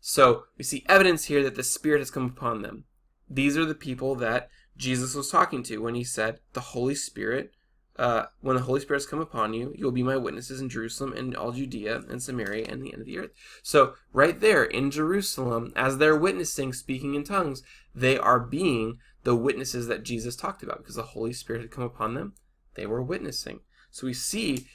So 0.00 0.44
we 0.56 0.64
see 0.64 0.84
evidence 0.88 1.24
here 1.24 1.42
that 1.42 1.56
the 1.56 1.62
Spirit 1.62 1.98
has 1.98 2.10
come 2.10 2.26
upon 2.26 2.62
them. 2.62 2.84
These 3.28 3.56
are 3.56 3.64
the 3.64 3.74
people 3.74 4.14
that 4.16 4.48
Jesus 4.76 5.14
was 5.14 5.30
talking 5.30 5.62
to 5.64 5.78
when 5.78 5.94
he 5.94 6.04
said, 6.04 6.40
The 6.52 6.60
Holy 6.60 6.94
Spirit, 6.94 7.52
uh, 7.98 8.26
when 8.40 8.56
the 8.56 8.62
Holy 8.62 8.80
Spirit 8.80 8.98
has 9.00 9.06
come 9.06 9.20
upon 9.20 9.54
you, 9.54 9.72
you 9.74 9.84
will 9.84 9.92
be 9.92 10.02
my 10.02 10.16
witnesses 10.16 10.60
in 10.60 10.68
Jerusalem 10.68 11.12
and 11.14 11.34
all 11.34 11.52
Judea 11.52 12.02
and 12.08 12.22
Samaria 12.22 12.66
and 12.68 12.82
the 12.82 12.92
end 12.92 13.00
of 13.00 13.06
the 13.06 13.18
earth. 13.18 13.30
So, 13.62 13.94
right 14.12 14.38
there 14.38 14.64
in 14.64 14.90
Jerusalem, 14.90 15.72
as 15.74 15.98
they're 15.98 16.16
witnessing, 16.16 16.72
speaking 16.72 17.14
in 17.14 17.24
tongues, 17.24 17.62
they 17.96 18.18
are 18.18 18.38
being 18.38 18.98
the 19.24 19.34
witnesses 19.34 19.88
that 19.88 20.04
Jesus 20.04 20.36
talked 20.36 20.62
about 20.62 20.78
because 20.78 20.96
the 20.96 21.02
Holy 21.02 21.32
Spirit 21.32 21.62
had 21.62 21.70
come 21.70 21.82
upon 21.82 22.14
them. 22.14 22.34
They 22.74 22.86
were 22.86 23.02
witnessing. 23.02 23.60
So, 23.90 24.06
we 24.06 24.12
see 24.12 24.66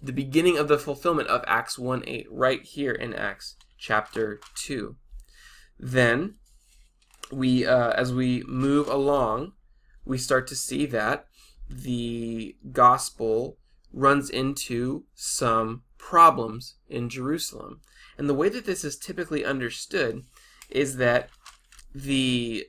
the 0.00 0.12
beginning 0.12 0.56
of 0.56 0.68
the 0.68 0.78
fulfillment 0.78 1.28
of 1.28 1.44
Acts 1.46 1.76
1 1.76 2.04
8 2.06 2.26
right 2.30 2.62
here 2.62 2.92
in 2.92 3.12
Acts 3.12 3.56
chapter 3.76 4.40
2. 4.54 4.94
Then, 5.78 6.36
we, 7.32 7.66
uh, 7.66 7.90
as 7.90 8.12
we 8.12 8.44
move 8.46 8.88
along, 8.88 9.54
we 10.04 10.16
start 10.16 10.46
to 10.46 10.56
see 10.56 10.86
that 10.86 11.26
the 11.68 12.56
gospel 12.70 13.58
runs 13.92 14.30
into 14.30 15.04
some 15.14 15.82
problems 15.98 16.76
in 16.88 17.08
Jerusalem. 17.08 17.80
And 18.16 18.28
the 18.28 18.34
way 18.34 18.48
that 18.48 18.66
this 18.66 18.84
is 18.84 18.96
typically 18.96 19.44
understood 19.44 20.22
is 20.70 20.96
that 20.96 21.30
the 21.94 22.66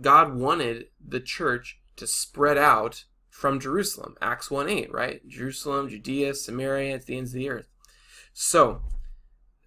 God 0.00 0.34
wanted 0.34 0.86
the 1.04 1.20
church 1.20 1.80
to 1.96 2.06
spread 2.06 2.58
out 2.58 3.04
from 3.30 3.60
Jerusalem. 3.60 4.16
Acts 4.20 4.50
1 4.50 4.68
8, 4.68 4.92
right? 4.92 5.26
Jerusalem, 5.28 5.88
Judea, 5.88 6.34
Samaria, 6.34 6.94
at 6.94 7.06
the 7.06 7.16
ends 7.16 7.30
of 7.30 7.38
the 7.38 7.50
earth. 7.50 7.68
So 8.32 8.82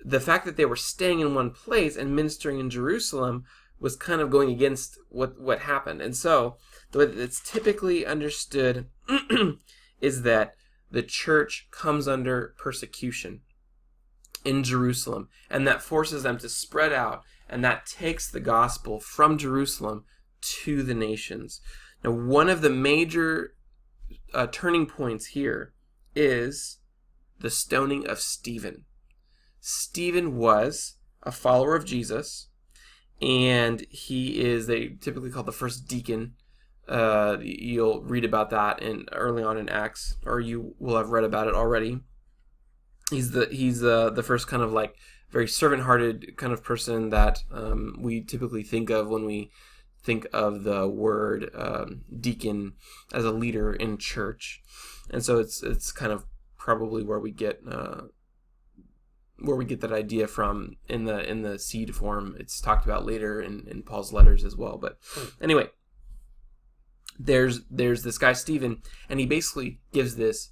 the 0.03 0.19
fact 0.19 0.45
that 0.45 0.57
they 0.57 0.65
were 0.65 0.75
staying 0.75 1.19
in 1.19 1.35
one 1.35 1.51
place 1.51 1.95
and 1.95 2.15
ministering 2.15 2.59
in 2.59 2.69
Jerusalem 2.69 3.45
was 3.79 3.95
kind 3.95 4.21
of 4.21 4.29
going 4.29 4.49
against 4.49 4.97
what 5.09 5.39
what 5.39 5.59
happened. 5.59 6.01
And 6.01 6.15
so 6.15 6.57
the 6.91 6.99
way 6.99 7.05
that 7.05 7.21
it's 7.21 7.39
typically 7.39 8.05
understood 8.05 8.87
is 10.01 10.23
that 10.23 10.55
the 10.89 11.03
church 11.03 11.67
comes 11.71 12.07
under 12.07 12.55
persecution 12.57 13.41
in 14.45 14.63
Jerusalem, 14.63 15.27
and 15.49 15.67
that 15.67 15.81
forces 15.81 16.23
them 16.23 16.37
to 16.37 16.47
spread 16.47 16.93
out, 16.93 17.23
and 17.49 17.63
that 17.63 17.85
takes 17.85 18.29
the 18.29 18.39
gospel 18.39 18.99
from 18.99 19.37
Jerusalem 19.37 20.05
to 20.41 20.83
the 20.83 20.93
nations. 20.93 21.61
Now, 22.03 22.11
one 22.11 22.49
of 22.49 22.61
the 22.61 22.69
major 22.69 23.55
uh, 24.33 24.47
turning 24.51 24.85
points 24.85 25.27
here 25.27 25.73
is 26.15 26.79
the 27.39 27.49
stoning 27.49 28.07
of 28.07 28.19
Stephen. 28.19 28.85
Stephen 29.59 30.37
was 30.37 30.95
a 31.23 31.31
follower 31.31 31.75
of 31.75 31.85
Jesus, 31.85 32.49
and 33.21 33.85
he 33.89 34.39
is 34.39 34.67
they 34.67 34.89
typically 35.01 35.29
called 35.29 35.45
the 35.45 35.51
first 35.51 35.87
deacon. 35.87 36.33
Uh, 36.87 37.37
you'll 37.41 38.01
read 38.03 38.23
about 38.23 38.49
that 38.49 38.81
in 38.81 39.05
early 39.11 39.43
on 39.43 39.57
in 39.57 39.67
Acts, 39.69 40.17
or 40.25 40.39
you 40.39 40.75
will 40.79 40.97
have 40.97 41.09
read 41.09 41.23
about 41.23 41.47
it 41.47 41.53
already. 41.53 41.99
He's 43.09 43.31
the 43.31 43.47
he's 43.51 43.79
the 43.79 44.09
the 44.09 44.23
first 44.23 44.47
kind 44.47 44.63
of 44.63 44.71
like 44.71 44.95
very 45.29 45.47
servant-hearted 45.47 46.37
kind 46.37 46.53
of 46.53 46.63
person 46.63 47.09
that 47.09 47.43
um, 47.51 47.97
we 47.99 48.21
typically 48.21 48.63
think 48.63 48.89
of 48.89 49.09
when 49.09 49.25
we 49.25 49.51
think 50.03 50.25
of 50.31 50.63
the 50.63 50.87
word 50.87 51.49
um, 51.53 52.01
deacon 52.19 52.73
as 53.13 53.25
a 53.25 53.31
leader 53.31 53.73
in 53.73 53.97
church, 53.97 54.61
and 55.09 55.23
so 55.23 55.37
it's 55.37 55.61
it's 55.63 55.91
kind 55.91 56.11
of 56.11 56.25
probably 56.57 57.03
where 57.03 57.19
we 57.19 57.31
get 57.31 57.59
uh, 57.69 58.01
where 59.39 59.55
we 59.55 59.65
get 59.65 59.81
that 59.81 59.91
idea 59.91 60.27
from 60.27 60.77
in 60.87 61.05
the 61.05 61.29
in 61.29 61.41
the 61.41 61.59
seed 61.59 61.95
form. 61.95 62.35
It's 62.39 62.61
talked 62.61 62.85
about 62.85 63.05
later 63.05 63.41
in, 63.41 63.67
in 63.69 63.83
Paul's 63.83 64.13
letters 64.13 64.43
as 64.43 64.55
well. 64.55 64.77
But 64.77 64.97
hmm. 65.13 65.43
anyway, 65.43 65.69
there's 67.19 67.61
there's 67.69 68.03
this 68.03 68.17
guy 68.17 68.33
Stephen, 68.33 68.81
and 69.09 69.19
he 69.19 69.25
basically 69.25 69.79
gives 69.91 70.15
this 70.15 70.49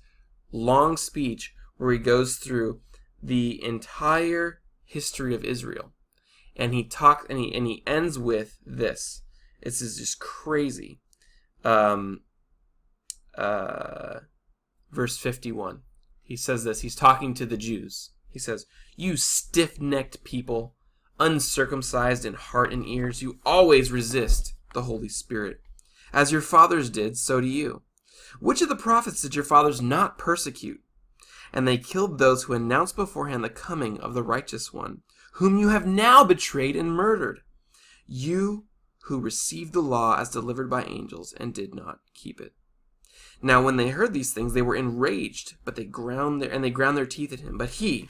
long 0.51 0.97
speech 0.97 1.53
where 1.77 1.91
he 1.91 1.99
goes 1.99 2.37
through 2.37 2.81
the 3.21 3.63
entire 3.63 4.61
history 4.85 5.35
of 5.35 5.43
Israel, 5.43 5.93
and 6.55 6.73
he 6.73 6.83
talks 6.83 7.25
and 7.29 7.39
he 7.39 7.53
and 7.53 7.67
he 7.67 7.83
ends 7.85 8.17
with 8.17 8.57
this. 8.65 9.23
This 9.63 9.81
is 9.81 9.97
just 9.97 10.19
crazy. 10.19 10.99
Um, 11.63 12.21
uh, 13.37 14.19
verse 14.91 15.17
fifty 15.17 15.51
one. 15.51 15.81
He 16.23 16.35
says 16.35 16.63
this. 16.63 16.81
He's 16.81 16.95
talking 16.95 17.33
to 17.35 17.45
the 17.45 17.57
Jews 17.57 18.11
he 18.35 18.39
says, 18.39 18.65
You 18.97 19.15
stiff 19.15 19.79
necked 19.79 20.25
people, 20.25 20.75
uncircumcised 21.21 22.25
in 22.25 22.33
heart 22.33 22.73
and 22.73 22.85
ears, 22.85 23.21
you 23.21 23.39
always 23.45 23.93
resist 23.93 24.55
the 24.73 24.81
Holy 24.81 25.07
Spirit. 25.07 25.61
As 26.11 26.33
your 26.33 26.41
fathers 26.41 26.89
did, 26.89 27.17
so 27.17 27.39
do 27.39 27.47
you. 27.47 27.83
Which 28.41 28.61
of 28.61 28.67
the 28.67 28.75
prophets 28.75 29.21
did 29.21 29.35
your 29.35 29.45
fathers 29.45 29.81
not 29.81 30.17
persecute? 30.17 30.81
And 31.55 31.67
they 31.67 31.77
killed 31.77 32.19
those 32.19 32.43
who 32.43 32.53
announced 32.53 32.95
beforehand 32.95 33.43
the 33.43 33.49
coming 33.49 33.99
of 34.01 34.13
the 34.13 34.21
righteous 34.21 34.71
one, 34.71 35.01
whom 35.35 35.57
you 35.57 35.69
have 35.69 35.87
now 35.87 36.23
betrayed 36.23 36.75
and 36.75 36.91
murdered. 36.91 37.39
You 38.05 38.65
who 39.05 39.19
received 39.19 39.73
the 39.73 39.81
law 39.81 40.17
as 40.19 40.29
delivered 40.29 40.69
by 40.69 40.83
angels 40.83 41.33
and 41.37 41.53
did 41.53 41.73
not 41.73 41.99
keep 42.13 42.41
it. 42.41 42.53
Now 43.41 43.63
when 43.63 43.77
they 43.77 43.89
heard 43.89 44.13
these 44.13 44.33
things, 44.33 44.53
they 44.53 44.61
were 44.61 44.75
enraged, 44.75 45.55
but 45.63 45.75
they 45.75 45.85
ground 45.85 46.41
their 46.41 46.51
and 46.51 46.63
they 46.63 46.69
ground 46.69 46.97
their 46.97 47.05
teeth 47.05 47.31
at 47.31 47.39
him. 47.39 47.57
But 47.57 47.69
he, 47.69 48.09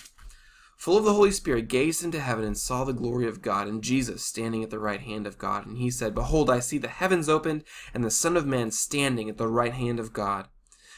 full 0.77 0.97
of 0.97 1.03
the 1.03 1.13
Holy 1.13 1.31
Spirit, 1.31 1.67
gazed 1.67 2.03
into 2.03 2.19
heaven 2.19 2.45
and 2.45 2.57
saw 2.57 2.83
the 2.83 2.93
glory 2.93 3.27
of 3.27 3.41
God 3.41 3.67
and 3.67 3.83
Jesus 3.83 4.23
standing 4.23 4.63
at 4.63 4.69
the 4.69 4.79
right 4.79 5.01
hand 5.01 5.27
of 5.27 5.37
God. 5.37 5.65
And 5.65 5.77
he 5.77 5.91
said, 5.91 6.15
Behold, 6.15 6.49
I 6.49 6.59
see 6.59 6.77
the 6.77 6.87
heavens 6.87 7.27
opened 7.27 7.63
and 7.93 8.03
the 8.03 8.11
Son 8.11 8.37
of 8.37 8.45
Man 8.45 8.71
standing 8.71 9.29
at 9.29 9.37
the 9.37 9.47
right 9.47 9.73
hand 9.73 9.99
of 9.99 10.13
God. 10.13 10.47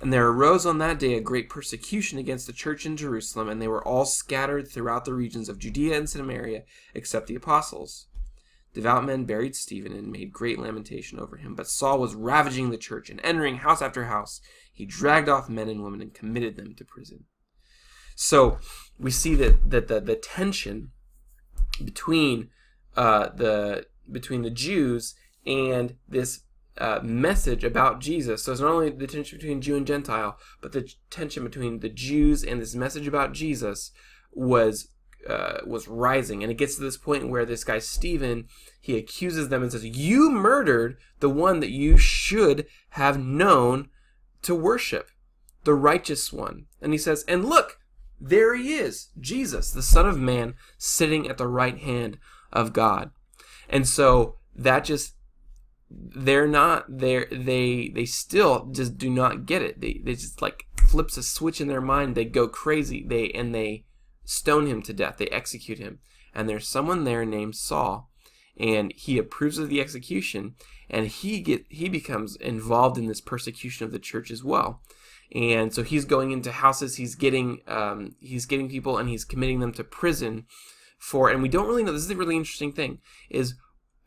And 0.00 0.12
there 0.12 0.28
arose 0.28 0.64
on 0.64 0.78
that 0.78 0.98
day 0.98 1.14
a 1.14 1.20
great 1.20 1.50
persecution 1.50 2.18
against 2.18 2.46
the 2.46 2.52
church 2.52 2.86
in 2.86 2.96
Jerusalem, 2.96 3.48
and 3.48 3.60
they 3.60 3.68
were 3.68 3.86
all 3.86 4.06
scattered 4.06 4.68
throughout 4.68 5.04
the 5.04 5.14
regions 5.14 5.48
of 5.48 5.58
Judea 5.58 5.96
and 5.96 6.08
Samaria, 6.08 6.62
except 6.94 7.26
the 7.26 7.34
apostles. 7.34 8.06
Devout 8.72 9.04
men 9.04 9.24
buried 9.24 9.56
Stephen 9.56 9.92
and 9.92 10.12
made 10.12 10.32
great 10.32 10.58
lamentation 10.58 11.18
over 11.18 11.36
him. 11.36 11.54
But 11.54 11.66
Saul 11.66 11.98
was 11.98 12.14
ravaging 12.14 12.70
the 12.70 12.78
church 12.78 13.10
and 13.10 13.20
entering 13.24 13.56
house 13.56 13.82
after 13.82 14.04
house. 14.04 14.40
He 14.72 14.86
dragged 14.86 15.28
off 15.28 15.48
men 15.48 15.68
and 15.68 15.82
women 15.82 16.00
and 16.00 16.14
committed 16.14 16.56
them 16.56 16.74
to 16.76 16.84
prison. 16.84 17.24
So 18.14 18.58
we 18.98 19.10
see 19.10 19.34
that, 19.36 19.70
that 19.70 19.88
the, 19.88 20.00
the 20.00 20.14
tension 20.14 20.92
between 21.84 22.50
uh, 22.96 23.30
the 23.34 23.86
between 24.10 24.42
the 24.42 24.50
Jews 24.50 25.14
and 25.46 25.96
this 26.08 26.42
uh, 26.80 27.00
message 27.02 27.62
about 27.62 28.00
Jesus. 28.00 28.42
So 28.42 28.52
it's 28.52 28.60
not 28.60 28.72
only 28.72 28.88
the 28.88 29.06
tension 29.06 29.38
between 29.38 29.60
Jew 29.60 29.76
and 29.76 29.86
Gentile, 29.86 30.38
but 30.62 30.72
the 30.72 30.90
tension 31.10 31.44
between 31.44 31.80
the 31.80 31.90
Jews 31.90 32.42
and 32.42 32.60
this 32.60 32.74
message 32.74 33.06
about 33.06 33.34
Jesus 33.34 33.92
was 34.32 34.88
uh, 35.28 35.58
was 35.66 35.86
rising, 35.86 36.42
and 36.42 36.50
it 36.50 36.56
gets 36.56 36.76
to 36.76 36.82
this 36.82 36.96
point 36.96 37.28
where 37.28 37.44
this 37.44 37.64
guy 37.64 37.78
Stephen 37.78 38.46
he 38.80 38.96
accuses 38.96 39.50
them 39.50 39.62
and 39.62 39.70
says, 39.70 39.84
"You 39.84 40.30
murdered 40.30 40.96
the 41.20 41.28
one 41.28 41.60
that 41.60 41.70
you 41.70 41.98
should 41.98 42.66
have 42.90 43.18
known 43.18 43.90
to 44.40 44.54
worship, 44.54 45.10
the 45.64 45.74
righteous 45.74 46.32
one." 46.32 46.64
And 46.80 46.92
he 46.92 46.98
says, 46.98 47.26
"And 47.28 47.44
look, 47.44 47.78
there 48.18 48.54
he 48.54 48.72
is, 48.72 49.10
Jesus, 49.20 49.70
the 49.70 49.82
Son 49.82 50.08
of 50.08 50.18
Man, 50.18 50.54
sitting 50.78 51.28
at 51.28 51.36
the 51.36 51.48
right 51.48 51.76
hand 51.76 52.16
of 52.50 52.72
God." 52.72 53.10
And 53.68 53.86
so 53.86 54.36
that 54.56 54.84
just 54.84 55.14
they're 55.90 56.46
not 56.46 56.84
there 56.88 57.26
they 57.32 57.90
they 57.94 58.04
still 58.04 58.66
just 58.72 58.96
do 58.96 59.10
not 59.10 59.44
get 59.44 59.60
it 59.60 59.80
they, 59.80 60.00
they 60.04 60.14
just 60.14 60.40
like 60.40 60.66
flips 60.86 61.16
a 61.16 61.22
switch 61.22 61.60
in 61.60 61.68
their 61.68 61.80
mind 61.80 62.14
they 62.14 62.24
go 62.24 62.46
crazy 62.46 63.04
they 63.06 63.30
and 63.30 63.54
they 63.54 63.84
stone 64.30 64.66
him 64.66 64.80
to 64.82 64.92
death. 64.92 65.16
They 65.18 65.26
execute 65.26 65.78
him. 65.78 65.98
And 66.32 66.48
there's 66.48 66.68
someone 66.68 67.04
there 67.04 67.24
named 67.24 67.56
Saul, 67.56 68.10
and 68.56 68.92
he 68.96 69.18
approves 69.18 69.58
of 69.58 69.68
the 69.68 69.80
execution, 69.80 70.54
and 70.88 71.08
he 71.08 71.40
get 71.40 71.66
he 71.68 71.88
becomes 71.88 72.36
involved 72.36 72.96
in 72.96 73.06
this 73.06 73.20
persecution 73.20 73.84
of 73.84 73.92
the 73.92 73.98
church 73.98 74.30
as 74.30 74.44
well. 74.44 74.80
And 75.34 75.72
so 75.74 75.82
he's 75.82 76.04
going 76.04 76.30
into 76.30 76.52
houses, 76.52 76.96
he's 76.96 77.16
getting 77.16 77.62
um, 77.66 78.14
he's 78.20 78.46
getting 78.46 78.68
people, 78.68 78.96
and 78.96 79.08
he's 79.08 79.24
committing 79.24 79.58
them 79.58 79.72
to 79.72 79.84
prison 79.84 80.46
for. 80.98 81.30
And 81.30 81.42
we 81.42 81.48
don't 81.48 81.66
really 81.66 81.82
know. 81.82 81.92
This 81.92 82.04
is 82.04 82.10
a 82.10 82.16
really 82.16 82.36
interesting 82.36 82.72
thing. 82.72 83.00
Is 83.28 83.54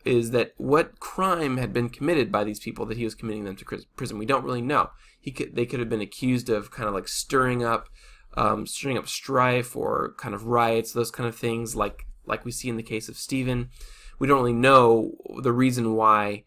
is 0.04 0.30
that 0.32 0.52
what 0.56 1.00
crime 1.00 1.56
had 1.56 1.72
been 1.72 1.88
committed 1.88 2.30
by 2.30 2.44
these 2.44 2.60
people 2.60 2.84
that 2.86 2.98
he 2.98 3.04
was 3.04 3.14
committing 3.14 3.44
them 3.44 3.56
to 3.56 3.84
prison? 3.96 4.18
We 4.18 4.26
don't 4.26 4.44
really 4.44 4.62
know. 4.62 4.90
He 5.20 5.30
could, 5.30 5.56
they 5.56 5.66
could 5.66 5.80
have 5.80 5.88
been 5.88 6.00
accused 6.00 6.50
of 6.50 6.70
kind 6.70 6.88
of 6.88 6.94
like 6.94 7.08
stirring 7.08 7.64
up 7.64 7.88
um, 8.36 8.66
stirring 8.66 8.98
up 8.98 9.08
strife 9.08 9.76
or 9.76 10.14
kind 10.18 10.34
of 10.34 10.46
riots, 10.46 10.92
those 10.92 11.10
kind 11.10 11.28
of 11.28 11.36
things, 11.36 11.76
like 11.76 12.06
like 12.26 12.44
we 12.44 12.50
see 12.50 12.68
in 12.68 12.76
the 12.76 12.82
case 12.82 13.08
of 13.08 13.16
Stephen. 13.16 13.70
We 14.18 14.26
don't 14.26 14.38
really 14.38 14.52
know 14.52 15.12
the 15.42 15.52
reason 15.52 15.94
why 15.94 16.44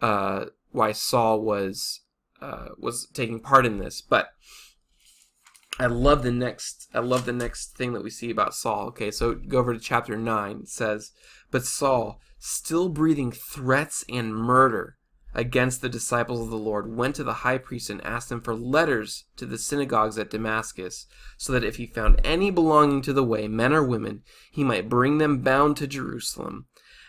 uh, 0.00 0.46
why 0.70 0.92
Saul 0.92 1.42
was 1.42 2.00
uh, 2.40 2.68
was 2.78 3.06
taking 3.12 3.40
part 3.40 3.66
in 3.66 3.78
this, 3.78 4.00
but 4.00 4.30
I 5.78 5.86
love 5.86 6.22
the 6.22 6.32
next 6.32 6.88
I 6.94 7.00
love 7.00 7.26
the 7.26 7.32
next 7.32 7.76
thing 7.76 7.92
that 7.92 8.02
we 8.02 8.10
see 8.10 8.30
about 8.30 8.54
Saul. 8.54 8.86
Okay, 8.88 9.10
so 9.10 9.34
go 9.34 9.58
over 9.58 9.74
to 9.74 9.80
chapter 9.80 10.16
nine. 10.16 10.60
It 10.62 10.68
says, 10.68 11.12
"But 11.50 11.64
Saul, 11.64 12.20
still 12.38 12.88
breathing 12.88 13.32
threats 13.32 14.04
and 14.08 14.34
murder." 14.34 14.96
against 15.36 15.82
the 15.82 15.88
disciples 15.88 16.40
of 16.40 16.48
the 16.48 16.56
Lord, 16.56 16.96
went 16.96 17.14
to 17.16 17.22
the 17.22 17.34
high 17.34 17.58
priest 17.58 17.90
and 17.90 18.02
asked 18.02 18.32
him 18.32 18.40
for 18.40 18.54
letters 18.56 19.26
to 19.36 19.44
the 19.44 19.58
synagogues 19.58 20.16
at 20.16 20.30
Damascus, 20.30 21.06
so 21.36 21.52
that 21.52 21.62
if 21.62 21.76
he 21.76 21.86
found 21.86 22.18
any 22.24 22.50
belonging 22.50 23.02
to 23.02 23.12
the 23.12 23.22
way, 23.22 23.46
men 23.46 23.74
or 23.74 23.84
women, 23.84 24.22
he 24.50 24.64
might 24.64 24.88
bring 24.88 25.18
them 25.18 25.42
bound 25.42 25.76
to 25.76 25.86
Jerusalem. 25.86 26.66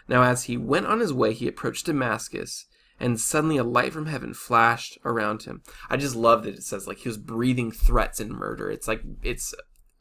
Now 0.09 0.23
as 0.23 0.43
he 0.43 0.57
went 0.57 0.87
on 0.87 0.99
his 0.99 1.13
way, 1.13 1.33
he 1.33 1.47
approached 1.47 1.85
Damascus, 1.85 2.65
and 2.99 3.17
suddenly 3.17 3.55
a 3.55 3.63
light 3.63 3.93
from 3.93 4.07
heaven 4.07 4.33
flashed 4.33 4.97
around 5.05 5.43
him. 5.43 5.61
I 5.89 5.95
just 5.95 6.15
love 6.15 6.43
that 6.43 6.55
it 6.55 6.63
says 6.63 6.85
like 6.85 6.99
he 6.99 7.09
was 7.09 7.17
breathing 7.17 7.71
threats 7.71 8.19
and 8.19 8.31
murder. 8.31 8.69
It's 8.69 8.89
like 8.89 9.03
it's 9.23 9.55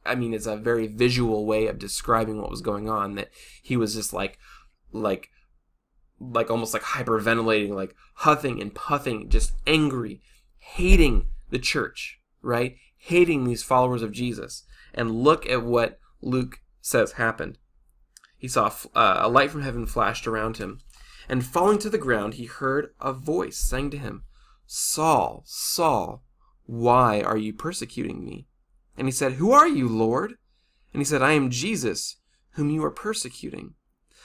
I 0.05 0.17
mean 0.17 0.35
it's 0.35 0.47
a 0.47 0.57
very 0.57 0.89
visual 0.89 1.47
way 1.47 1.69
of 1.69 1.79
describing 1.79 2.41
what 2.41 2.51
was 2.51 2.61
going 2.61 2.89
on 2.89 3.15
that 3.15 3.31
he 3.63 3.77
was 3.77 3.95
just 3.95 4.13
like 4.13 4.39
like 4.93 5.31
like 6.19 6.51
almost 6.51 6.73
like 6.73 6.83
hyperventilating, 6.83 7.71
like 7.71 7.95
huffing 8.15 8.61
and 8.61 8.75
puffing, 8.75 9.29
just 9.29 9.53
angry, 9.67 10.23
hating 10.59 11.29
the 11.51 11.59
church, 11.59 12.21
right? 12.41 12.77
Hating 12.97 13.45
these 13.45 13.63
followers 13.63 14.03
of 14.03 14.13
Jesus. 14.13 14.65
And 14.95 15.23
look 15.23 15.47
at 15.47 15.63
what 15.63 15.99
Luke 16.23 16.61
says 16.81 17.13
happened. 17.13 17.59
He 18.39 18.49
saw 18.49 18.73
uh, 18.95 19.19
a 19.21 19.29
light 19.29 19.51
from 19.51 19.63
heaven 19.63 19.87
flashed 19.87 20.27
around 20.27 20.57
him, 20.57 20.81
and 21.29 21.45
falling 21.45 21.79
to 21.81 21.91
the 21.91 21.99
ground, 21.99 22.35
he 22.35 22.45
heard 22.45 22.95
a 23.01 23.13
voice 23.13 23.57
saying 23.57 23.91
to 23.91 23.99
him, 23.99 24.23
Saul, 24.67 25.43
Saul, 25.45 26.23
why 26.65 27.21
are 27.21 27.37
you 27.37 27.53
persecuting 27.53 28.25
me? 28.25 28.47
And 28.97 29.07
he 29.07 29.13
said, 29.13 29.35
Who 29.35 29.53
are 29.53 29.69
you, 29.69 29.89
Lord? 29.89 30.35
And 30.93 31.01
he 31.01 31.05
said, 31.05 31.23
I 31.23 31.33
am 31.33 31.51
Jesus, 31.51 32.17
whom 32.53 32.71
you 32.71 32.85
are 32.85 32.91
persecuting. 32.91 33.75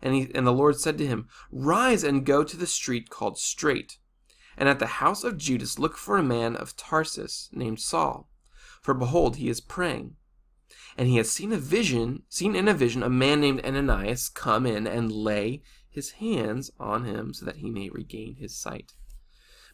And, 0.00 0.14
he, 0.14 0.30
and 0.34 0.46
the 0.46 0.52
Lord 0.52 0.78
said 0.78 0.96
to 0.98 1.06
him, 1.06 1.28
Rise 1.50 2.04
and 2.04 2.24
go 2.24 2.44
to 2.44 2.56
the 2.56 2.66
street 2.66 3.10
called 3.10 3.38
Straight, 3.38 3.98
and 4.56 4.68
at 4.68 4.78
the 4.78 4.86
house 4.86 5.24
of 5.24 5.38
Judas 5.38 5.78
look 5.78 5.96
for 5.96 6.16
a 6.16 6.22
man 6.22 6.56
of 6.56 6.76
Tarsus 6.76 7.48
named 7.52 7.80
Saul, 7.80 8.28
for 8.82 8.94
behold, 8.94 9.36
he 9.36 9.48
is 9.48 9.60
praying. 9.60 10.16
And 10.96 11.08
he 11.08 11.16
has 11.16 11.30
seen 11.30 11.52
a 11.52 11.58
vision, 11.58 12.22
seen 12.28 12.56
in 12.56 12.68
a 12.68 12.74
vision 12.74 13.02
a 13.02 13.08
man 13.08 13.40
named 13.40 13.64
Ananias 13.64 14.28
come 14.28 14.66
in 14.66 14.86
and 14.86 15.12
lay 15.12 15.62
his 15.88 16.12
hands 16.12 16.70
on 16.78 17.04
him 17.04 17.32
so 17.32 17.44
that 17.46 17.56
he 17.56 17.70
may 17.70 17.88
regain 17.88 18.36
his 18.36 18.56
sight. 18.56 18.92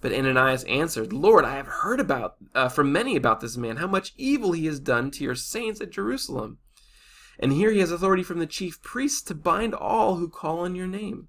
But 0.00 0.12
Ananias 0.12 0.64
answered, 0.64 1.14
Lord, 1.14 1.46
I 1.46 1.56
have 1.56 1.66
heard 1.66 1.98
about 1.98 2.36
uh, 2.54 2.68
from 2.68 2.92
many 2.92 3.16
about 3.16 3.40
this 3.40 3.56
man, 3.56 3.76
how 3.76 3.86
much 3.86 4.12
evil 4.18 4.52
he 4.52 4.66
has 4.66 4.78
done 4.78 5.10
to 5.12 5.24
your 5.24 5.34
saints 5.34 5.80
at 5.80 5.90
Jerusalem. 5.90 6.58
And 7.38 7.52
here 7.52 7.70
he 7.70 7.80
has 7.80 7.90
authority 7.90 8.22
from 8.22 8.38
the 8.38 8.46
chief 8.46 8.82
priests 8.82 9.22
to 9.22 9.34
bind 9.34 9.74
all 9.74 10.16
who 10.16 10.28
call 10.28 10.60
on 10.60 10.74
your 10.74 10.86
name. 10.86 11.28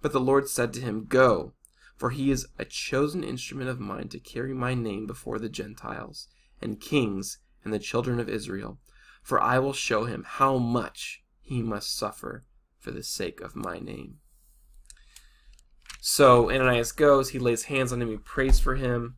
But 0.00 0.12
the 0.12 0.20
Lord 0.20 0.48
said 0.48 0.72
to 0.74 0.80
him, 0.80 1.04
Go, 1.04 1.54
for 1.96 2.10
he 2.10 2.30
is 2.30 2.48
a 2.58 2.64
chosen 2.64 3.22
instrument 3.22 3.70
of 3.70 3.78
mine 3.78 4.08
to 4.08 4.18
carry 4.18 4.52
my 4.52 4.74
name 4.74 5.06
before 5.06 5.38
the 5.38 5.48
Gentiles 5.48 6.28
and 6.60 6.80
kings 6.80 7.38
and 7.64 7.72
the 7.72 7.78
children 7.78 8.18
of 8.18 8.28
Israel. 8.28 8.78
For 9.22 9.40
I 9.40 9.58
will 9.58 9.72
show 9.72 10.04
him 10.04 10.24
how 10.26 10.58
much 10.58 11.22
he 11.40 11.62
must 11.62 11.96
suffer 11.96 12.44
for 12.78 12.90
the 12.90 13.04
sake 13.04 13.40
of 13.40 13.54
my 13.54 13.78
name. 13.78 14.18
So 16.00 16.50
Ananias 16.50 16.90
goes, 16.90 17.28
he 17.28 17.38
lays 17.38 17.64
hands 17.64 17.92
on 17.92 18.02
him, 18.02 18.08
he 18.08 18.16
prays 18.16 18.58
for 18.58 18.74
him. 18.74 19.16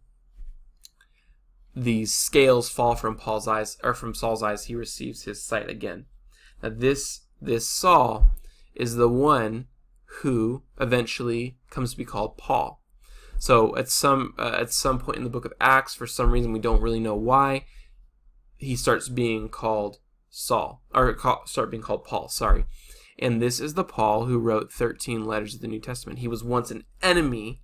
These 1.76 2.14
scales 2.14 2.68
fall 2.68 2.94
from 2.94 3.16
Paul's 3.16 3.48
eyes 3.48 3.78
or 3.82 3.94
from 3.94 4.14
Saul's 4.14 4.42
eyes, 4.42 4.66
he 4.66 4.74
receives 4.74 5.24
his 5.24 5.42
sight 5.42 5.68
again. 5.68 6.06
Now 6.62 6.70
this 6.70 7.22
this 7.40 7.68
Saul 7.68 8.30
is 8.74 8.96
the 8.96 9.08
one 9.08 9.66
who 10.20 10.62
eventually 10.80 11.58
comes 11.70 11.92
to 11.92 11.96
be 11.96 12.04
called 12.04 12.38
Paul. 12.38 12.80
So 13.38 13.76
at 13.76 13.88
some 13.88 14.34
uh, 14.38 14.56
at 14.60 14.72
some 14.72 14.98
point 14.98 15.18
in 15.18 15.24
the 15.24 15.30
book 15.30 15.44
of 15.44 15.52
Acts, 15.60 15.94
for 15.94 16.06
some 16.06 16.30
reason 16.30 16.52
we 16.52 16.60
don't 16.60 16.80
really 16.80 17.00
know 17.00 17.16
why, 17.16 17.64
he 18.56 18.76
starts 18.76 19.08
being 19.08 19.48
called 19.48 19.98
Saul 20.30 20.82
or 20.94 21.12
call, 21.14 21.42
start 21.46 21.70
being 21.70 21.82
called 21.82 22.04
Paul. 22.04 22.28
Sorry, 22.28 22.66
and 23.18 23.42
this 23.42 23.60
is 23.60 23.74
the 23.74 23.84
Paul 23.84 24.26
who 24.26 24.38
wrote 24.38 24.72
13 24.72 25.24
letters 25.24 25.54
of 25.54 25.60
the 25.60 25.68
New 25.68 25.80
Testament. 25.80 26.20
He 26.20 26.28
was 26.28 26.44
once 26.44 26.70
an 26.70 26.84
enemy 27.02 27.62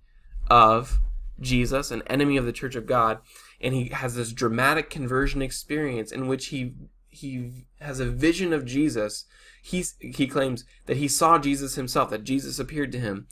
of 0.49 0.99
Jesus, 1.41 1.91
an 1.91 2.03
enemy 2.07 2.37
of 2.37 2.45
the 2.45 2.53
Church 2.53 2.75
of 2.75 2.85
God, 2.85 3.19
and 3.59 3.73
he 3.73 3.89
has 3.89 4.15
this 4.15 4.31
dramatic 4.31 4.89
conversion 4.89 5.41
experience 5.41 6.11
in 6.11 6.27
which 6.27 6.47
he 6.47 6.75
he 7.11 7.65
has 7.81 7.99
a 7.99 8.05
vision 8.05 8.53
of 8.53 8.65
Jesus. 8.65 9.25
He's, 9.61 9.95
he 9.99 10.27
claims 10.27 10.63
that 10.85 10.97
he 10.97 11.07
saw 11.07 11.37
Jesus 11.37 11.75
himself, 11.75 12.09
that 12.09 12.23
Jesus 12.23 12.57
appeared 12.57 12.91
to 12.93 12.99
him, 12.99 13.27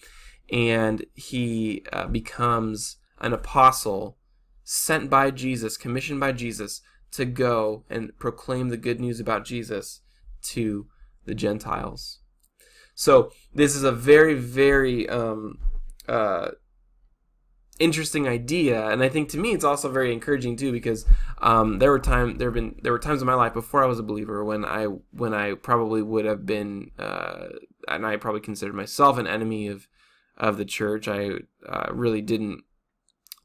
and 0.52 1.06
he 1.13 1.86
uh, 1.93 2.08
becomes 2.08 2.98
an 3.19 3.32
apostle 3.34 4.17
sent 4.63 5.10
by 5.10 5.32
Jesus, 5.32 5.78
commissioned 5.78 6.19
by 6.19 6.34
Jesus 6.34 6.82
to 7.12 7.26
go 7.26 7.86
and 7.89 8.12
proclaim 8.19 8.69
the 8.69 8.78
good 8.78 9.00
news 9.00 9.19
about 9.19 9.45
Jesus 9.45 10.02
to 10.43 10.88
the 11.26 11.34
Gentiles. 11.34 12.19
So 12.93 13.32
this 13.54 13.76
is 13.76 13.84
a 13.84 13.91
very, 13.91 14.36
very 14.36 15.08
um, 15.08 15.58
uh, 16.08 16.50
interesting 17.80 18.28
idea, 18.28 18.89
and 18.89 19.02
I 19.02 19.10
think 19.10 19.30
to 19.30 19.38
me 19.38 19.54
it's 19.54 19.63
also 19.63 19.89
very 19.89 20.13
encouraging 20.13 20.58
too 20.58 20.72
because 20.72 21.06
um, 21.42 21.80
there 21.80 21.92
were 21.92 22.00
time 22.00 22.38
there 22.38 22.50
have 22.50 22.54
been 22.54 22.76
there 22.84 22.92
were 22.92 23.00
times 23.00 23.22
in 23.22 23.28
my 23.28 23.34
life 23.34 23.54
before 23.54 23.84
I 23.84 23.88
was 23.88 24.00
a 24.00 24.04
believer 24.04 24.44
when 24.44 24.65
I 24.65 24.86
when 25.12 25.34
I 25.34 25.54
probably 25.54 26.02
would 26.02 26.26
have 26.26 26.46
been 26.46 26.92
uh, 27.00 27.48
and 27.88 28.06
I 28.06 28.18
probably 28.18 28.42
considered 28.42 28.76
myself 28.76 29.18
an 29.18 29.28
enemy 29.28 29.68
of 29.68 29.88
of 30.38 30.58
the 30.58 30.65
church. 30.65 31.08
I 31.08 31.32
uh, 31.68 31.88
really 31.92 32.22
didn't 32.22 32.63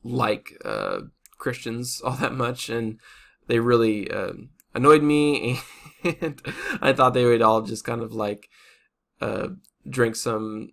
like 0.03 0.57
uh, 0.64 1.01
Christians 1.38 2.01
all 2.05 2.16
that 2.16 2.35
much, 2.35 2.68
and 2.68 2.99
they 3.47 3.61
really 3.61 4.11
uh, 4.11 4.33
annoyed 4.75 5.03
me. 5.03 5.61
And 6.20 6.42
I 6.83 6.92
thought 6.92 7.14
they 7.14 7.25
would 7.25 7.40
all 7.40 7.62
just 7.62 7.87
kind 7.87 8.03
of 8.03 8.12
like 8.12 8.51
uh, 9.23 9.49
drink 9.88 10.16
some 10.16 10.73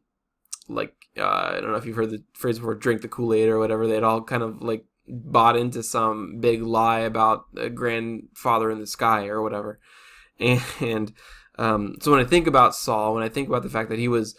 like 0.67 0.93
uh, 1.17 1.23
I 1.23 1.59
don't 1.61 1.71
know 1.71 1.77
if 1.77 1.85
you've 1.85 1.95
heard 1.95 2.11
the 2.11 2.23
phrase 2.33 2.59
before, 2.59 2.75
drink 2.75 3.01
the 3.01 3.07
Kool 3.07 3.33
Aid 3.33 3.49
or 3.49 3.59
whatever. 3.59 3.87
They'd 3.87 4.03
all 4.03 4.21
kind 4.21 4.43
of 4.43 4.61
like 4.61 4.85
bought 5.07 5.57
into 5.57 5.83
some 5.83 6.39
big 6.39 6.61
lie 6.61 6.99
about 6.99 7.45
a 7.57 7.69
grandfather 7.69 8.71
in 8.71 8.79
the 8.79 8.87
sky 8.87 9.27
or 9.27 9.41
whatever. 9.41 9.79
And 10.79 11.13
um, 11.59 11.97
so 12.01 12.09
when 12.09 12.19
I 12.19 12.23
think 12.23 12.47
about 12.47 12.73
Saul, 12.73 13.13
when 13.13 13.21
I 13.21 13.29
think 13.29 13.47
about 13.47 13.61
the 13.61 13.69
fact 13.69 13.89
that 13.89 13.99
he 13.99 14.07
was 14.07 14.35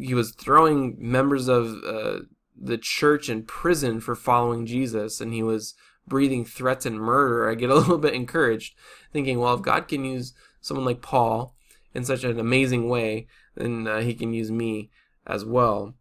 he 0.00 0.14
was 0.14 0.32
throwing 0.32 0.96
members 0.98 1.48
of 1.48 1.74
uh, 1.84 2.20
the 2.58 2.78
church 2.78 3.28
in 3.28 3.42
prison 3.42 4.00
for 4.00 4.14
following 4.14 4.64
Jesus, 4.64 5.20
and 5.20 5.34
he 5.34 5.42
was 5.42 5.74
breathing 6.06 6.46
threats 6.46 6.86
and 6.86 6.98
murder, 6.98 7.50
I 7.50 7.54
get 7.54 7.68
a 7.68 7.74
little 7.80 7.98
bit 7.98 8.14
encouraged, 8.14 8.74
thinking, 9.12 9.38
well, 9.38 9.54
if 9.54 9.62
God 9.62 9.88
can 9.88 10.04
use 10.04 10.32
someone 10.62 10.86
like 10.86 11.02
Paul 11.02 11.54
in 11.94 12.04
such 12.04 12.24
an 12.24 12.38
amazing 12.38 12.88
way, 12.88 13.26
then 13.54 13.86
uh, 13.86 14.00
he 14.00 14.14
can 14.14 14.32
use 14.32 14.50
me 14.50 14.90
as 15.26 15.44
well. 15.44 15.94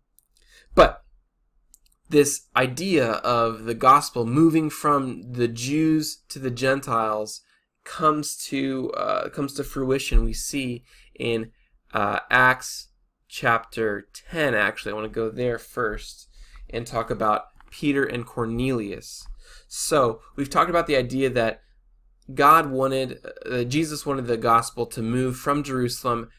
But 0.76 1.04
this 2.10 2.48
idea 2.56 3.14
of 3.14 3.64
the 3.64 3.74
gospel 3.74 4.26
moving 4.26 4.70
from 4.70 5.34
the 5.34 5.48
Jews 5.48 6.24
to 6.30 6.40
the 6.40 6.52
Gentiles 6.52 7.42
comes 7.84 8.36
to 8.46 8.92
uh, 8.92 9.30
comes 9.30 9.54
to 9.56 9.64
fruition. 9.64 10.24
We 10.24 10.34
see 10.34 10.84
in 11.16 11.52
uh, 11.94 12.20
Acts 12.30 12.90
chapter 13.28 14.08
10. 14.30 14.54
Actually, 14.54 14.92
I 14.92 14.96
want 14.96 15.06
to 15.06 15.16
go 15.16 15.30
there 15.30 15.58
first 15.58 16.28
and 16.70 16.86
talk 16.86 17.10
about 17.10 17.46
Peter 17.70 18.04
and 18.04 18.26
Cornelius. 18.26 19.26
So 19.68 20.22
we've 20.36 20.50
talked 20.50 20.70
about 20.70 20.88
the 20.88 20.96
idea 20.96 21.30
that 21.30 21.62
God 22.34 22.70
wanted, 22.70 23.26
uh, 23.50 23.64
Jesus 23.64 24.06
wanted 24.06 24.28
the 24.28 24.38
gospel 24.38 24.86
to 24.88 25.02
move 25.02 25.38
from 25.38 25.64
Jerusalem 25.64 26.30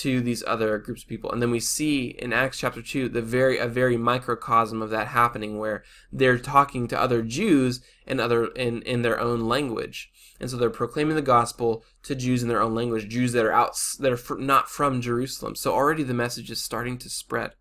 to 0.00 0.20
these 0.20 0.42
other 0.46 0.78
groups 0.78 1.02
of 1.02 1.08
people. 1.08 1.30
And 1.30 1.42
then 1.42 1.50
we 1.50 1.60
see 1.60 2.06
in 2.06 2.32
Acts 2.32 2.58
chapter 2.58 2.80
2 2.80 3.08
the 3.08 3.22
very 3.22 3.58
a 3.58 3.66
very 3.66 3.96
microcosm 3.96 4.80
of 4.80 4.90
that 4.90 5.08
happening 5.08 5.58
where 5.58 5.82
they're 6.10 6.38
talking 6.38 6.88
to 6.88 7.00
other 7.00 7.22
Jews 7.22 7.80
in 8.06 8.20
other 8.20 8.46
in 8.46 8.82
in 8.82 9.02
their 9.02 9.20
own 9.20 9.48
language. 9.48 10.10
And 10.40 10.50
so 10.50 10.56
they're 10.56 10.70
proclaiming 10.70 11.14
the 11.14 11.22
gospel 11.22 11.84
to 12.04 12.14
Jews 12.14 12.42
in 12.42 12.48
their 12.48 12.62
own 12.62 12.74
language, 12.74 13.08
Jews 13.08 13.32
that 13.32 13.44
are 13.44 13.52
out 13.52 13.78
that 13.98 14.12
are 14.12 14.38
not 14.38 14.68
from 14.68 15.00
Jerusalem. 15.00 15.54
So 15.56 15.72
already 15.72 16.02
the 16.02 16.14
message 16.14 16.50
is 16.50 16.62
starting 16.62 16.98
to 16.98 17.10
spread, 17.10 17.52